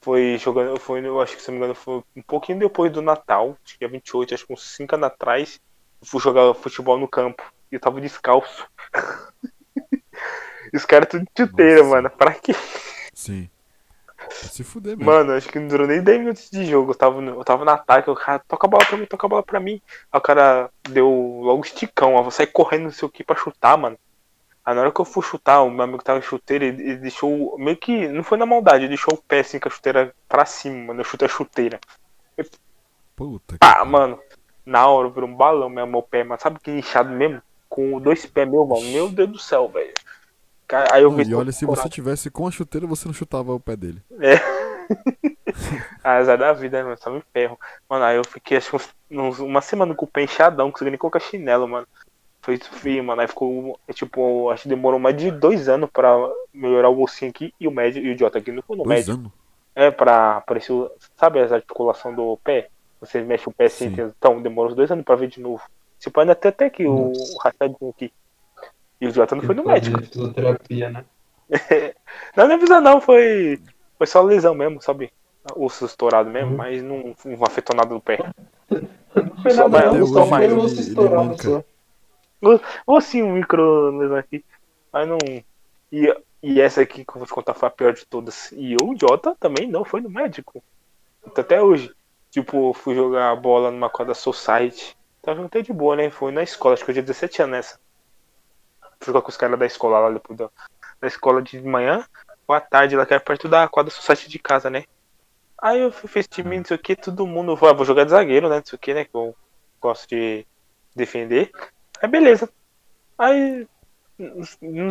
[0.00, 0.80] Foi jogando.
[0.80, 3.54] Foi, eu acho que se não me engano, foi um pouquinho depois do Natal.
[3.62, 5.60] Acho que é 28, acho que uns 5 anos atrás.
[6.00, 7.42] Eu fui jogar futebol no campo.
[7.70, 8.66] E eu tava descalço.
[10.72, 12.08] Os caras tudo chuteiro, mano.
[12.08, 12.54] Pra quê?
[13.12, 13.50] Sim.
[14.28, 15.10] Se fuder mesmo.
[15.10, 16.92] Mano, acho que não durou nem 10 minutos de jogo.
[16.92, 19.26] Eu tava, no, eu tava no ataque, o cara toca a bola pra mim, toca
[19.26, 19.80] a bola pra mim.
[20.12, 22.22] Aí o cara deu logo esticão, ó.
[22.22, 23.98] Vou sair correndo não sei o que pra chutar, mano.
[24.64, 26.96] Aí na hora que eu fui chutar, o meu amigo tava em chuteira, ele, ele
[26.96, 27.58] deixou.
[27.58, 28.08] Meio que.
[28.08, 31.00] Não foi na maldade, ele deixou o pé assim com a chuteira pra cima, mano.
[31.00, 31.80] Eu chutei a chuteira.
[33.16, 33.86] Puta que pariu.
[33.86, 34.18] mano.
[34.64, 37.42] Na hora virou um balão mesmo, meu pé, mas sabe que inchado mesmo?
[37.68, 38.82] Com dois pés, meu, mano.
[38.82, 39.92] Meu Deus do céu, velho.
[40.92, 43.60] Aí eu Não, e olha, se você tivesse com a chuteira, você não chutava o
[43.60, 44.02] pé dele.
[46.02, 46.96] Ah, azar da vida, né, mano?
[47.00, 47.58] Só me ferro.
[47.88, 48.76] Mano, aí eu fiquei acho
[49.10, 51.86] uma semana com o pé inchadão, não consegui nem colocar chinelo, mano.
[52.42, 53.20] Foi feio, mano.
[53.20, 56.16] Aí ficou, é, tipo, acho que demorou mais de dois anos pra
[56.52, 58.50] melhorar o ossinho aqui e o médio e o idiota aqui.
[58.50, 59.14] Não foi no Dois médio.
[59.14, 59.32] anos?
[59.74, 62.68] É, pra aparecer, o- sabe as articulações do pé?
[63.00, 65.62] Você mexe o pé assim, então demorou uns dois anos pra ver de novo.
[65.98, 67.12] Tipo, ainda até até que o
[67.42, 68.12] rachadinho aqui.
[69.00, 70.00] E o idiota não foi no médico.
[70.02, 71.04] Fisioterapia, né?
[72.36, 73.58] Não, não avisa não, foi.
[73.98, 75.10] Foi só lesão mesmo, sabe?
[75.56, 76.56] Osso estourado mesmo, Uhum.
[76.56, 78.18] mas não, não afetou nada no pé.
[78.70, 80.52] Não foi Só nada, mais- não, só mais.
[80.52, 81.64] osso estourado só.
[82.86, 84.44] Ou assim, um micro lesão aqui.
[84.92, 85.18] Mas não.
[85.92, 88.52] E, e essa aqui que eu vou te contar foi a pior de todas.
[88.52, 90.62] E o idiota também não foi no médico.
[91.36, 91.92] Até hoje.
[92.30, 94.96] Tipo, fui jogar bola numa quadra Society.
[95.20, 96.10] Tava jogando até de boa, né?
[96.10, 97.80] Foi na escola, acho que eu tinha 17 anos nessa.
[99.04, 100.50] Jogar com os caras da escola lá depois da,
[101.00, 102.04] da escola de manhã
[102.46, 104.84] ou à tarde, lá que era perto da quadra Society de casa, né?
[105.62, 107.52] Aí eu fiz time, não sei o que, todo mundo.
[107.52, 108.56] Ah, vou jogar de zagueiro, né?
[108.56, 109.04] Não sei o que, né?
[109.04, 109.34] Que eu
[109.80, 110.46] gosto de
[110.96, 111.50] defender.
[112.02, 112.48] Aí beleza.
[113.18, 113.68] Aí.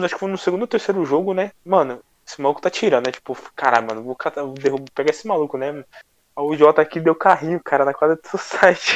[0.04, 1.52] Acho que foi no segundo ou terceiro jogo, né?
[1.66, 3.12] Mano, esse maluco tá tirando, né?
[3.12, 5.84] Tipo, caralho, mano, vou, catar, vou pegar esse maluco, né?
[6.36, 8.96] O Jota aqui deu carrinho, cara, na quadra do Society.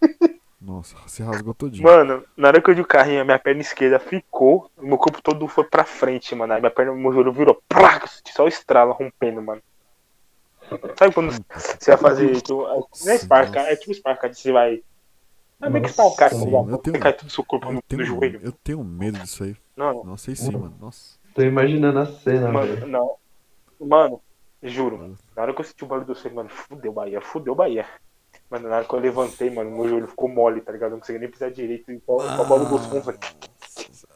[0.64, 1.82] Nossa, se rasgou todinho.
[1.84, 5.20] Mano, na hora que eu dei o carrinho, a minha perna esquerda ficou, meu corpo
[5.20, 6.52] todo foi pra frente, mano.
[6.52, 9.60] Aí minha perna, meu joelho virou, plá, só o estrala rompendo, mano.
[10.96, 12.40] Sabe quando você vai fazer.
[12.42, 14.82] Tu, não é Spark, é tipo Spark, você vai.
[15.60, 16.70] É meio que Spark, tá ligado?
[16.70, 18.40] eu tenho- Você cai todo o seu corpo Eu no, no tenho, joelho.
[18.42, 19.56] eu tenho medo disso aí.
[19.76, 20.74] Não, Nossa, aí sim, mano.
[20.80, 21.18] Nossa.
[21.34, 22.86] Tô imaginando a cena, mano, velho.
[22.86, 23.16] não.
[23.80, 24.20] Mano,
[24.62, 25.16] juro.
[25.36, 27.84] Na hora que eu senti o barulho do sangue, mano, fudeu Bahia, fudeu Bahia.
[28.52, 30.90] Mano, na hora que eu levantei, mano, meu joelho ficou mole, tá ligado?
[30.90, 31.90] Eu não consegui nem pisar direito.
[31.90, 33.18] Então, com a bola do som, velho,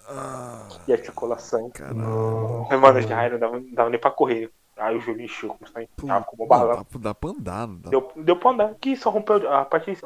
[0.08, 1.70] Ah, e articulação.
[1.70, 2.66] caralho.
[2.68, 4.50] Mas, mano, já era, não dava, não dava nem pra correr.
[4.76, 6.76] Aí o joelho encheu, começou a Pô, tava como um não, balão.
[6.76, 7.88] dá, pra- dá pra andar, não dá.
[7.88, 8.70] Deu, deu pra andar.
[8.72, 9.96] Aqui só rompeu a parte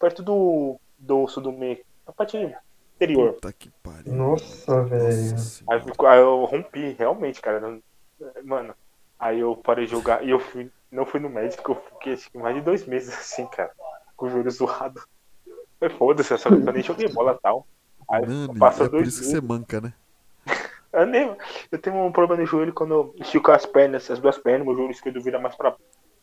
[0.00, 1.78] perto do, do osso do meio.
[2.08, 2.36] A parte
[2.96, 3.34] interior.
[3.34, 4.12] Puta que pariu.
[4.12, 5.36] Nossa, velho.
[5.70, 7.78] Aí, aí eu rompi, realmente, cara.
[8.44, 8.74] Mano,
[9.16, 12.30] aí eu parei de jogar e eu fui, não fui no médico, eu fiquei acho
[12.30, 13.70] que mais de dois meses assim, cara.
[14.16, 15.00] Com o joelho zoado.
[15.78, 17.66] Foi foda-se, eu só eu nem joguei bola e tal.
[18.08, 19.40] Aí Nani, passou é por dois isso que meses.
[19.40, 19.92] você manca, né?
[20.92, 21.36] Eu, nem,
[21.70, 24.74] eu tenho um problema no joelho quando eu estico as pernas, as duas pernas, meu
[24.74, 25.76] joelho esquerdo vira mais pra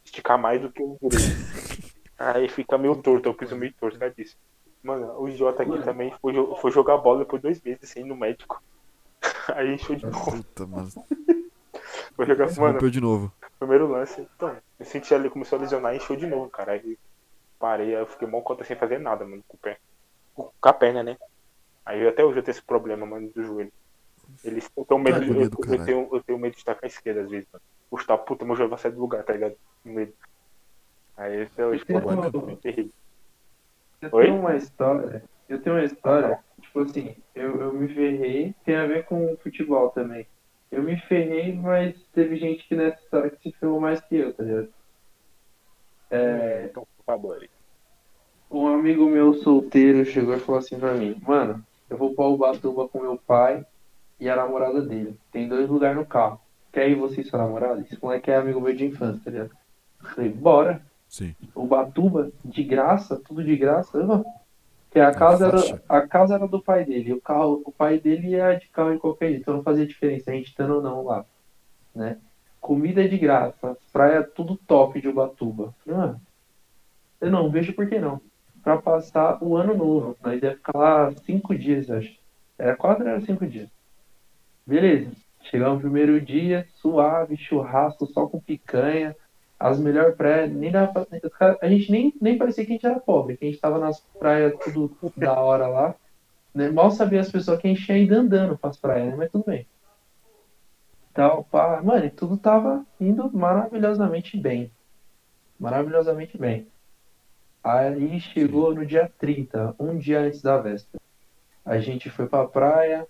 [0.03, 1.93] esticar mais do que o direito.
[2.17, 4.35] Aí fica meio torto, eu piso meio torto, cara disso.
[4.81, 8.07] Mano, o Jota aqui também foi, foi jogar bola depois de dois meses sem ir
[8.07, 8.63] no médico.
[9.49, 10.31] Aí encheu de novo.
[10.31, 10.89] Puta, mano.
[12.15, 13.31] Foi jogar, mano, de novo.
[13.63, 14.21] Primeiro lance.
[14.35, 16.73] Então, eu senti ali, começou a lesionar e encheu de novo, cara.
[16.73, 16.97] Aí
[17.59, 19.77] parei, aí eu fiquei mal conta sem fazer nada, mano, com o pé.
[20.33, 21.17] Com a perna, né?
[21.85, 23.71] Aí até hoje eu tenho esse problema, mano, do joelho.
[24.43, 25.85] Eles, eu tenho medo, agonia eu, eu caralho.
[25.85, 27.63] tenho, eu tenho medo de estar com a esquerda às vezes, mano.
[27.89, 29.55] Puxa, puta, meu joelho vai sair do lugar, tá ligado?
[29.83, 30.13] Com medo.
[31.15, 32.91] Aí até hoje, pô, Eu mano, tenho-.
[34.01, 34.25] Eu Oi?
[34.25, 35.23] tenho uma história.
[35.47, 39.89] Eu tenho uma história, tipo assim, eu, eu me ferrei, tem a ver com futebol
[39.89, 40.27] também.
[40.73, 44.33] Eu me ferrei, mas teve gente que nessa história que se ferrou mais que eu,
[44.33, 44.69] tá ligado?
[46.09, 47.47] É, Então, por favor.
[48.49, 52.87] um amigo meu solteiro chegou e falou assim pra mim, mano, eu vou pra Ubatuba
[52.87, 53.65] com meu pai
[54.19, 55.17] e a namorada dele.
[55.31, 56.39] Tem dois lugares no carro.
[56.71, 57.81] Quer ir você e sua namorada?
[57.81, 59.51] Esse moleque é amigo meu de infância, tá ligado?
[60.03, 60.81] Eu falei, bora.
[61.07, 61.35] Sim.
[61.55, 63.97] Ubatuba, de graça, tudo de graça.
[63.97, 64.25] Eu.
[64.93, 67.13] Porque a casa, era, a casa era do pai dele.
[67.13, 69.41] O, carro, o pai dele ia de carro de qualquer jeito.
[69.41, 71.25] Então não fazia diferença a gente estando ou não lá.
[71.95, 72.19] Né?
[72.61, 73.75] Comida de graça.
[73.91, 75.73] Praia tudo top de Ubatuba.
[75.83, 76.21] Mano,
[77.19, 78.21] eu não vejo por que não.
[78.61, 80.15] Pra passar o ano novo.
[80.23, 82.15] Nós ia ficar lá cinco dias, acho.
[82.55, 83.69] Era quatro, era cinco dias.
[84.63, 85.09] Beleza.
[85.41, 89.15] Chegamos no primeiro dia, suave, churrasco, só com picanha.
[89.63, 92.99] As melhores praias, nem dava pra, A gente nem, nem parecia que a gente era
[92.99, 95.95] pobre, que a gente tava nas praias tudo da hora lá.
[96.53, 96.69] Né?
[96.69, 99.15] Mal sabia as pessoas que a gente ido andando pras praias, né?
[99.15, 99.65] Mas tudo bem.
[101.09, 104.69] Então, pá, mano, tudo tava indo maravilhosamente bem.
[105.57, 106.67] Maravilhosamente bem.
[107.63, 111.01] Aí chegou no dia 30, um dia antes da véspera.
[111.63, 113.07] A gente foi pra praia,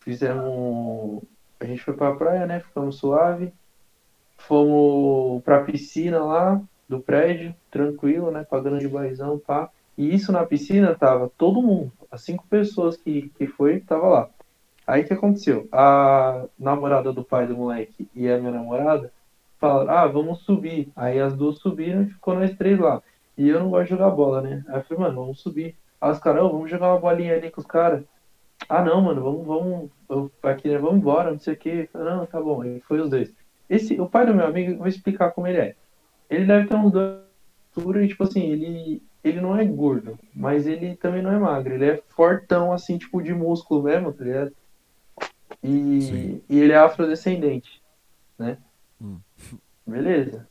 [0.00, 1.22] fizemos.
[1.60, 2.58] A gente foi pra praia, né?
[2.58, 3.52] Ficamos suave.
[4.46, 8.44] Fomos pra piscina lá do prédio, tranquilo, né?
[8.44, 9.70] Pagando de baizão, pá.
[9.96, 11.92] E isso na piscina tava todo mundo.
[12.10, 14.30] As cinco pessoas que, que foi, tava lá.
[14.86, 15.68] Aí que aconteceu?
[15.72, 19.12] A namorada do pai do moleque e a minha namorada
[19.58, 20.90] falaram, ah, vamos subir.
[20.96, 23.02] Aí as duas subiram e ficou nós três lá.
[23.38, 24.64] E eu não gosto de jogar bola, né?
[24.68, 25.76] Aí eu falei, mano, vamos subir.
[26.00, 28.04] Aí os caras, oh, vamos jogar uma bolinha ali com os caras.
[28.68, 31.88] Ah, não, mano, vamos, vamos, aqui, né, vamos embora, não sei o que.
[31.94, 32.62] Não, tá bom.
[32.62, 33.32] Aí foi os dois.
[33.72, 35.74] Esse, o pai do meu amigo, vou explicar como ele é.
[36.28, 37.22] Ele deve ter uns dois
[38.04, 41.72] e, tipo assim, ele, ele não é gordo, mas ele também não é magro.
[41.72, 44.52] Ele é fortão, assim, tipo, de músculo mesmo, tá ligado?
[45.64, 47.82] E, e ele é afrodescendente,
[48.38, 48.58] né?
[49.00, 49.18] Hum.
[49.86, 50.46] Beleza.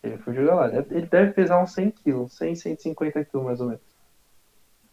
[0.00, 0.68] Ele foi jogar lá.
[0.68, 3.82] Ele deve pesar uns 100 quilos, 100, 150 quilos mais ou menos.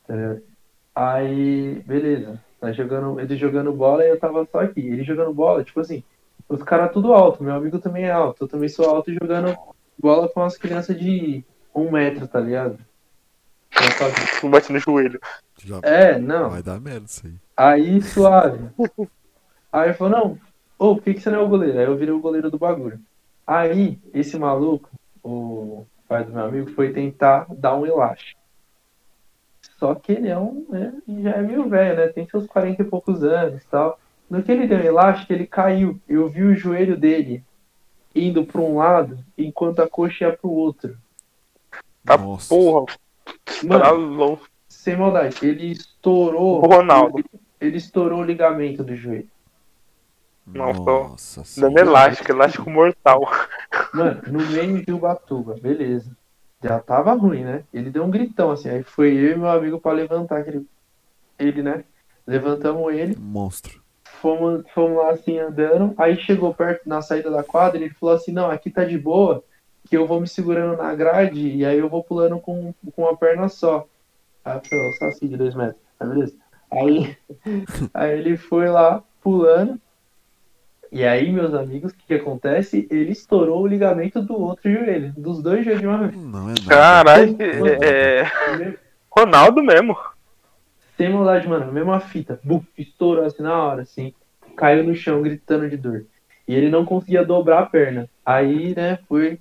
[0.07, 0.15] Tá
[0.95, 2.43] Aí, beleza.
[2.59, 4.79] Tá jogando, ele jogando bola e eu tava só aqui.
[4.79, 6.03] Ele jogando bola, tipo assim,
[6.49, 7.43] os caras tudo alto.
[7.43, 8.43] Meu amigo também é alto.
[8.43, 9.55] Eu também sou alto jogando
[9.97, 12.79] bola com as crianças de um metro, tá ligado?
[14.41, 15.19] Não bate no joelho.
[15.63, 16.49] Já é, não.
[16.49, 17.33] Vai dar merda isso aí.
[17.55, 18.69] Aí, suave.
[19.71, 20.37] Aí ele falou, não,
[20.79, 21.77] ô, por que, que você não é o goleiro?
[21.77, 22.99] Aí eu virei o goleiro do bagulho.
[23.45, 24.89] Aí, esse maluco,
[25.23, 28.39] o pai do meu amigo, foi tentar dar um elástico.
[29.77, 32.07] Só que ele é um, né, já é meio velho, né?
[32.07, 33.99] Tem seus 40 e poucos anos e tal.
[34.29, 35.99] No que ele deu elástico, ele caiu.
[36.07, 37.43] Eu vi o joelho dele
[38.13, 40.97] indo para um lado, enquanto a coxa ia para o outro.
[42.05, 42.49] Tá Nossa.
[42.49, 42.85] porra.
[43.63, 46.63] Mano, tá sem maldade, ele estourou.
[46.63, 47.19] O Ronaldo.
[47.19, 49.29] Ele, ele estourou o ligamento do joelho.
[50.45, 53.21] Nossa, dando elástico, elástico mortal.
[53.93, 56.11] Mano, no meio de Ubatuba, beleza.
[56.61, 57.63] Já tava ruim, né?
[57.73, 60.65] Ele deu um gritão assim, aí foi eu e meu amigo pra levantar aquele.
[61.37, 61.83] Ele, né?
[62.25, 63.15] Levantamos ele.
[63.17, 63.81] Monstro.
[64.21, 65.93] Fomos, fomos lá assim andando.
[65.97, 69.43] Aí chegou perto na saída da quadra, ele falou assim: Não, aqui tá de boa,
[69.87, 73.15] que eu vou me segurando na grade e aí eu vou pulando com, com uma
[73.15, 73.87] perna só.
[74.43, 75.81] Aí eu falei: Só assim de dois metros.
[75.99, 76.35] Aí, beleza.
[76.71, 77.17] Aí,
[77.93, 79.79] aí ele foi lá pulando.
[80.91, 82.87] E aí, meus amigos, o que, que, acontece?
[82.89, 86.15] Ele estourou o ligamento do outro joelho, dos dois joelhos de uma vez.
[86.15, 88.23] Não é Caralho, é...
[88.23, 88.77] é...
[89.09, 89.95] Ronaldo mesmo.
[90.99, 92.41] Sem maldade, mano, mesma fita.
[92.43, 94.13] Buf, estourou assim na hora, assim.
[94.57, 96.05] Caiu no chão gritando de dor.
[96.45, 98.09] E ele não conseguia dobrar a perna.
[98.25, 99.39] Aí, né, foi,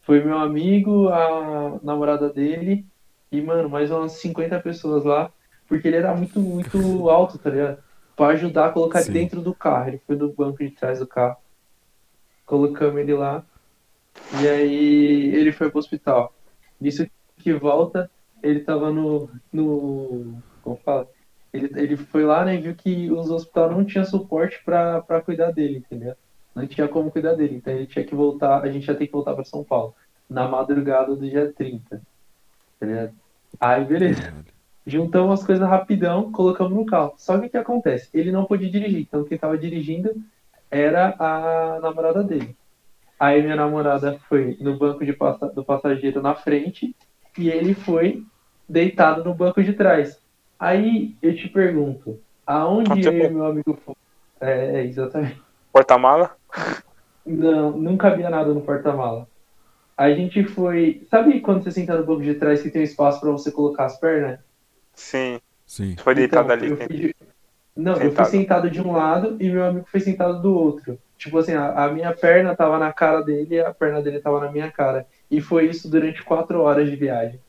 [0.00, 2.86] foi meu amigo, a namorada dele
[3.30, 5.30] e, mano, mais umas 50 pessoas lá.
[5.68, 6.78] Porque ele era muito, muito
[7.10, 7.82] alto, tá ligado?
[8.16, 9.12] para ajudar a colocar Sim.
[9.12, 9.88] dentro do carro.
[9.88, 11.36] Ele foi do banco de trás do carro.
[12.46, 13.44] Colocamos ele lá.
[14.40, 16.32] E aí ele foi pro hospital.
[16.80, 18.10] Nisso que volta,
[18.42, 19.28] ele tava no.
[19.52, 20.34] no
[20.64, 21.08] como fala?
[21.52, 25.52] Ele, ele foi lá né, e viu que os hospitais não tinham suporte para cuidar
[25.52, 26.14] dele, entendeu?
[26.54, 27.56] Não tinha como cuidar dele.
[27.56, 29.94] Então ele tinha que voltar, a gente ia ter que voltar para São Paulo.
[30.28, 32.00] Na madrugada do dia 30.
[32.80, 33.10] Tá
[33.60, 34.34] Aí beleza
[34.86, 37.14] juntamos as coisas rapidão, colocamos no carro.
[37.16, 38.08] Só que o que acontece?
[38.12, 40.14] Ele não podia dirigir, então quem estava dirigindo
[40.70, 42.56] era a namorada dele.
[43.18, 46.94] Aí minha namorada foi no banco de passa do passageiro na frente
[47.38, 48.24] e ele foi
[48.68, 50.20] deitado no banco de trás.
[50.58, 53.98] Aí eu te pergunto, aonde eu e meu amigo fomos?
[54.40, 55.40] É, é, exatamente.
[55.72, 56.36] Porta-mala?
[57.24, 59.26] Não, não cabia nada no porta-mala.
[59.96, 61.06] A gente foi.
[61.10, 63.98] Sabe quando você senta no banco de trás que tem espaço para você colocar as
[63.98, 64.40] pernas?
[64.92, 65.40] Sim.
[65.66, 65.96] Sim.
[65.96, 66.70] Foi deitado então, ali.
[66.70, 67.14] Eu fui...
[67.76, 68.06] Não, sentado.
[68.06, 70.98] eu fui sentado de um lado e meu amigo foi sentado do outro.
[71.16, 74.40] Tipo assim, a, a, minha perna tava na cara dele e a perna dele tava
[74.40, 75.06] na minha cara.
[75.30, 77.40] E foi isso durante quatro horas de viagem.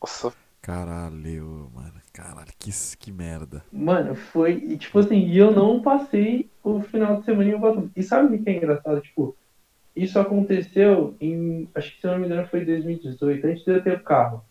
[0.00, 0.32] Nossa.
[0.60, 2.01] Caralho, mano.
[2.12, 3.64] Caralho, que, que merda.
[3.72, 4.52] Mano, foi.
[4.52, 7.90] E, tipo assim, e eu não passei o final de semana em Ubatuba.
[7.96, 9.00] E sabe o que é engraçado?
[9.00, 9.34] Tipo,
[9.96, 11.68] isso aconteceu em.
[11.74, 14.44] Acho que se não me engano foi em 2018, antes de eu ter o carro.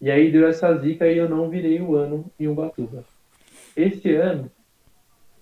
[0.00, 3.04] E aí deu essa zica e eu não virei o ano em Ubatuba.
[3.76, 4.50] Esse ano,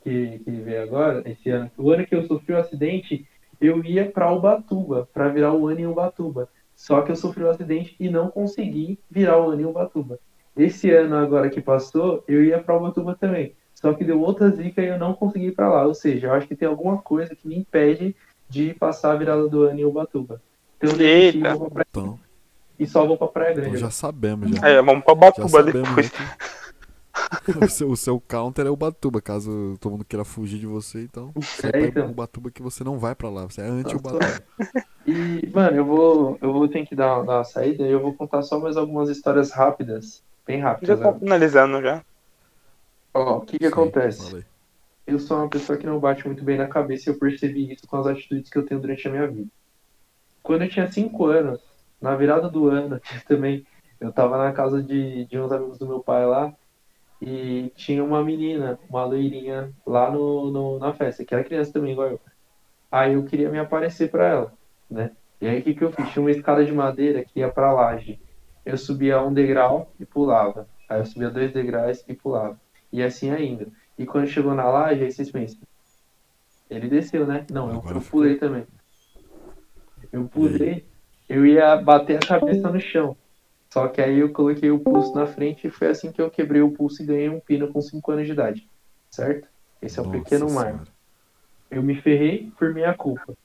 [0.02, 3.26] que, que veio agora, esse ano, o ano que eu sofri o um acidente,
[3.60, 6.48] eu ia para Ubatuba, para virar o ano em Ubatuba.
[6.76, 10.20] Só que eu sofri o um acidente e não consegui virar o ano em Ubatuba.
[10.56, 13.54] Esse ano agora que passou, eu ia para Ubatuba também.
[13.74, 15.84] Só que deu outra zica e eu não consegui ir para lá.
[15.84, 18.14] Ou seja, eu acho que tem alguma coisa que me impede
[18.48, 20.40] de passar a virada do ano em Ubatuba.
[20.76, 21.84] Então, eu decidi, pra...
[21.88, 22.18] então
[22.78, 23.78] e só vou pra Praia Grande.
[23.78, 24.68] já sabemos, já.
[24.68, 26.10] É, vamos pra Batuba depois.
[27.62, 31.02] o, seu, o seu counter é o Batuba, caso todo mundo queira fugir de você,
[31.02, 32.10] então você é, então.
[32.10, 34.42] o Batuba que você não vai pra lá, você é anti o Batuba.
[35.06, 38.12] E, mano, eu vou, eu vou ter que dar, dar uma saída e eu vou
[38.14, 40.98] contar só mais algumas histórias rápidas, bem rápidas.
[40.98, 42.04] Já tá finalizando já.
[43.14, 44.18] Ó, o que que Sim, acontece?
[44.30, 44.44] Falei.
[45.06, 47.86] Eu sou uma pessoa que não bate muito bem na cabeça e eu percebi isso
[47.86, 49.50] com as atitudes que eu tenho durante a minha vida.
[50.42, 51.60] quando eu tinha 5 anos,
[52.00, 53.66] na virada do ano, também,
[54.00, 56.54] eu tava na casa de, de uns amigos do meu pai lá,
[57.20, 61.92] e tinha uma menina, uma loirinha, lá no, no, na festa, que era criança também,
[61.92, 62.22] igual eu.
[62.90, 64.58] Aí eu queria me aparecer pra ela,
[64.90, 65.16] né?
[65.40, 66.10] E aí o que, que eu fiz?
[66.10, 68.20] Tinha uma escada de madeira que ia pra laje.
[68.64, 70.66] Eu subia um degrau e pulava.
[70.88, 72.58] Aí eu subia dois degraus e pulava.
[72.92, 73.66] E assim ainda.
[73.98, 75.60] E quando chegou na laje, aí vocês pensam.
[76.70, 77.46] Ele desceu, né?
[77.50, 78.66] Não, eu, eu pulei também.
[80.12, 80.84] Eu pulei,
[81.28, 83.16] eu ia bater a cabeça no chão.
[83.70, 86.62] Só que aí eu coloquei o pulso na frente e foi assim que eu quebrei
[86.62, 88.68] o pulso e ganhei um pino com 5 anos de idade.
[89.10, 89.48] Certo?
[89.82, 90.86] Esse é um Nossa pequeno marco.
[91.70, 93.36] Eu me ferrei por minha culpa.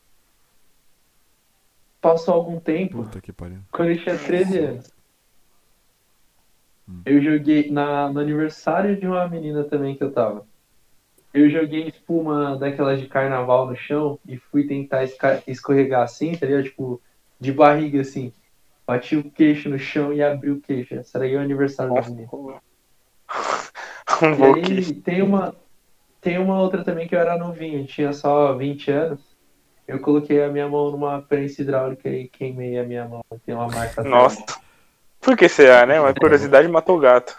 [1.99, 3.05] Passou algum tempo,
[3.71, 4.98] quando eu tinha 13 anos.
[7.05, 10.45] Eu joguei na, no aniversário de uma menina também que eu tava.
[11.33, 15.03] Eu joguei espuma daquelas de carnaval no chão e fui tentar
[15.47, 16.63] escorregar assim, tá ligado?
[16.63, 17.01] Tipo,
[17.39, 18.33] de barriga assim.
[18.87, 20.95] Bati o queixo no chão e abri o queixo.
[20.95, 22.29] Esse era aí o aniversário da menina.
[24.39, 25.55] e aí tem uma,
[26.19, 29.21] tem uma outra também que eu era novinho, tinha só 20 anos.
[29.87, 33.21] Eu coloquei a minha mão numa prensa hidráulica e queimei a minha mão.
[33.45, 34.01] Tem uma marca.
[34.03, 34.43] Nossa.
[35.21, 35.99] Por que será, né?
[35.99, 37.35] Uma curiosidade matou o gato.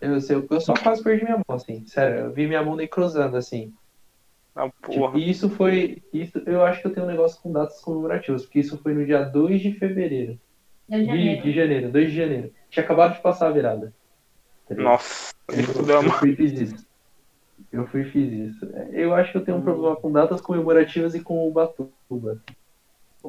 [0.00, 1.86] Eu, eu, eu só quase perdi minha mão, assim.
[1.86, 3.72] Sério, eu vi minha mão necrosando, assim.
[4.54, 6.02] Ah, tipo, e isso foi.
[6.12, 9.06] Isso, eu acho que eu tenho um negócio com datas comemorativas, porque isso foi no
[9.06, 10.38] dia 2 de fevereiro.
[10.88, 11.42] De janeiro.
[11.42, 12.52] De, de janeiro, 2 de janeiro.
[12.68, 13.94] Tinha acabado de passar a virada.
[14.68, 16.86] Tá Nossa, eu, eu, eu fui e fiz isso.
[17.72, 18.66] Eu fui e fiz isso.
[18.90, 22.42] Eu acho que eu tenho um problema com datas comemorativas e com o Batuba.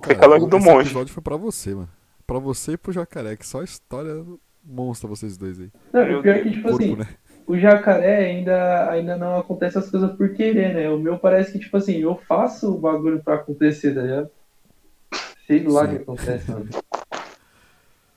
[0.04, 0.78] Fica longe do monge.
[0.78, 1.90] O episódio foi pra você, mano.
[2.26, 4.24] Pra você e pro Jacaré, que só história
[4.64, 5.70] monstra vocês dois aí.
[5.92, 7.08] Não, o pior é que, tipo Corpo, assim, né?
[7.46, 10.90] o jacaré ainda, ainda não acontece as coisas por querer, né?
[10.90, 14.30] O meu parece que, tipo assim, eu faço o bagulho pra acontecer, tá ligado?
[15.46, 16.70] Sei lá o que acontece, mano.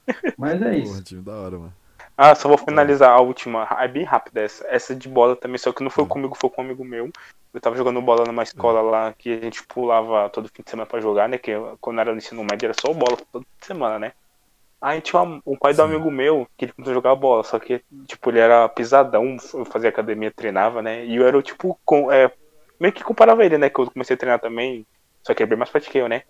[0.39, 0.93] Mas é isso.
[0.93, 1.75] Porra, time, da hora, mano.
[2.17, 3.69] Ah, só vou finalizar a última.
[3.79, 4.67] É bem rápida essa.
[4.69, 6.09] Essa de bola também, só que não foi hum.
[6.09, 7.11] comigo, foi com um amigo meu.
[7.57, 8.91] Eu tava jogando bola numa escola hum.
[8.91, 11.39] lá que a gente pulava todo fim de semana pra jogar, né?
[11.39, 14.13] Que quando era no ensino médio era só bola de semana, né?
[14.79, 15.79] Aí tinha uma, um pai Sim.
[15.79, 19.39] do amigo meu que ele começou a jogar bola, só que, tipo, ele era pisadão,
[19.71, 21.07] fazia academia, treinava, né?
[21.07, 22.31] E eu era, tipo, com, é,
[22.79, 23.71] meio que comparava ele, né?
[23.71, 24.87] Que eu comecei a treinar também,
[25.23, 26.25] só que é bem mais forte que eu, né?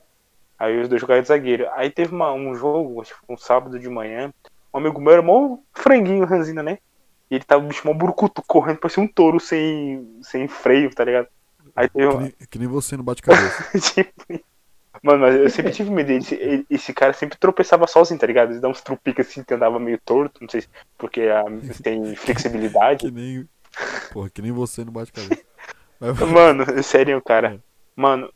[0.57, 1.69] Aí os dois jogaram de zagueiro.
[1.73, 4.33] Aí teve uma, um jogo, um sábado de manhã,
[4.73, 6.79] um amigo meu era mó franguinho, ranzina, né?
[7.31, 11.29] E ele tava, bicho, mó burucuto, correndo, parecia um touro sem, sem freio, tá ligado?
[11.75, 13.67] Aí teve que, nem, que nem você no bate-cabeça.
[13.81, 14.13] tipo,
[15.03, 16.21] Mano, mas eu sempre tive medo dele.
[16.21, 18.51] Esse, esse, cara sempre tropeçava sozinho, tá ligado?
[18.51, 21.45] Ele dava uns trupicas assim que andava meio torto, não sei se porque a,
[21.83, 23.07] tem flexibilidade.
[23.07, 23.49] que nem.
[24.13, 25.43] Porra, que nem você no bate-cabeça.
[26.33, 27.55] Mano, sério, cara.
[27.55, 27.59] É.
[27.95, 28.33] Mano,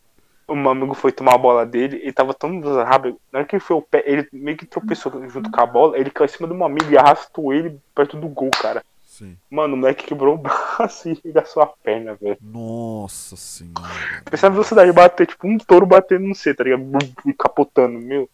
[0.51, 3.19] o meu amigo foi tomar a bola dele, ele tava tão rápido.
[3.33, 5.97] Na hora que ele foi o pé, ele meio que tropeçou junto com a bola,
[5.97, 8.83] ele caiu em cima de um amigo e arrastou ele perto do gol, cara.
[9.05, 9.37] Sim.
[9.51, 12.39] Mano, o moleque quebrou o braço e gastou a perna, velho.
[12.41, 14.23] Nossa senhora.
[14.29, 16.85] Pensa a velocidade bater, tipo, um touro batendo no C, tá ligado?
[17.27, 18.29] E capotando, meu.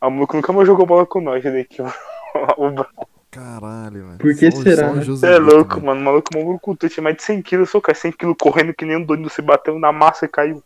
[0.00, 1.64] A maluco nunca mais jogou bola com nós, né?
[1.64, 1.82] Que
[2.56, 2.90] o braço.
[3.30, 4.18] Caralho, velho.
[4.18, 4.88] Por que só, será?
[4.92, 5.86] Você é louco, né?
[5.86, 6.00] mano.
[6.00, 9.28] O maluco maluco tinha mais de 100kg, só cara, 100kg correndo que nem um doido,
[9.28, 10.62] você bateu na massa e caiu.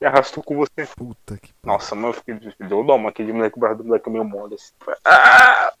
[0.00, 0.86] E arrastou com você.
[0.96, 2.34] Puta que Nossa, mano, eu fiquei.
[2.60, 3.08] Deu dó, mano.
[3.08, 4.72] Aquele moleque, o braço do moleque é meio mole assim.
[5.04, 5.72] Ah!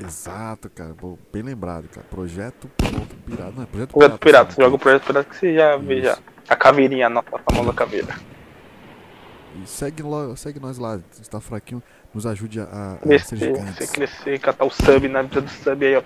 [0.00, 0.94] Exato, cara.
[1.32, 2.06] Bem lembrado, cara.
[2.08, 2.70] Projeto
[3.26, 3.52] Pirata.
[3.56, 4.62] Não, é Projeto, projeto Pirata.
[4.62, 6.18] Joga o Projeto Pirata que você já vê já.
[6.48, 8.14] A caveirinha, a nossa famosa caveira.
[9.56, 10.02] E segue,
[10.36, 11.82] segue nós lá, se tá fraquinho,
[12.14, 13.90] nos ajude a, a crescer, ser gigantes.
[13.90, 16.02] crescer, catar o sub na vida do sub aí, ó.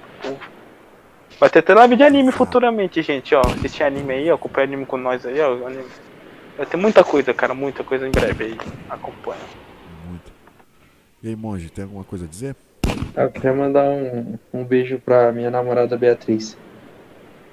[1.41, 3.41] Vai ter até live de anime futuramente, gente, ó.
[3.41, 4.35] Assistir anime aí, ó.
[4.35, 5.57] Acompanha anime com nós aí, ó.
[6.57, 8.59] Vai ter muita coisa, cara, muita coisa em breve aí.
[8.89, 9.41] Acompanha.
[10.09, 10.33] Muito.
[11.23, 12.55] E aí, Monge, tem alguma coisa a dizer?
[13.17, 16.57] Eu queria mandar um, um beijo pra minha namorada Beatriz.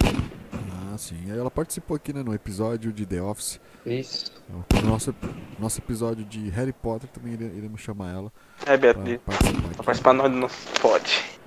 [0.03, 1.17] Ah, sim.
[1.29, 3.59] Ela participou aqui né, no episódio de The Office.
[3.85, 4.31] Isso.
[4.49, 5.15] No nosso,
[5.57, 8.33] nosso episódio de Harry Potter também iremos chamar ela.
[8.65, 9.19] É, Beatriz.
[9.25, 11.39] Pra participar, pra participar nós do nosso pod.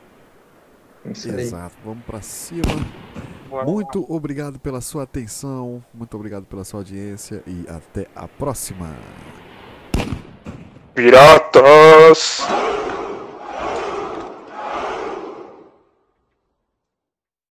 [1.04, 1.76] Exato.
[1.84, 2.62] Vamos pra cima.
[3.66, 8.96] Muito obrigado pela sua atenção, muito obrigado pela sua audiência e até a próxima.
[10.94, 12.46] Piratas!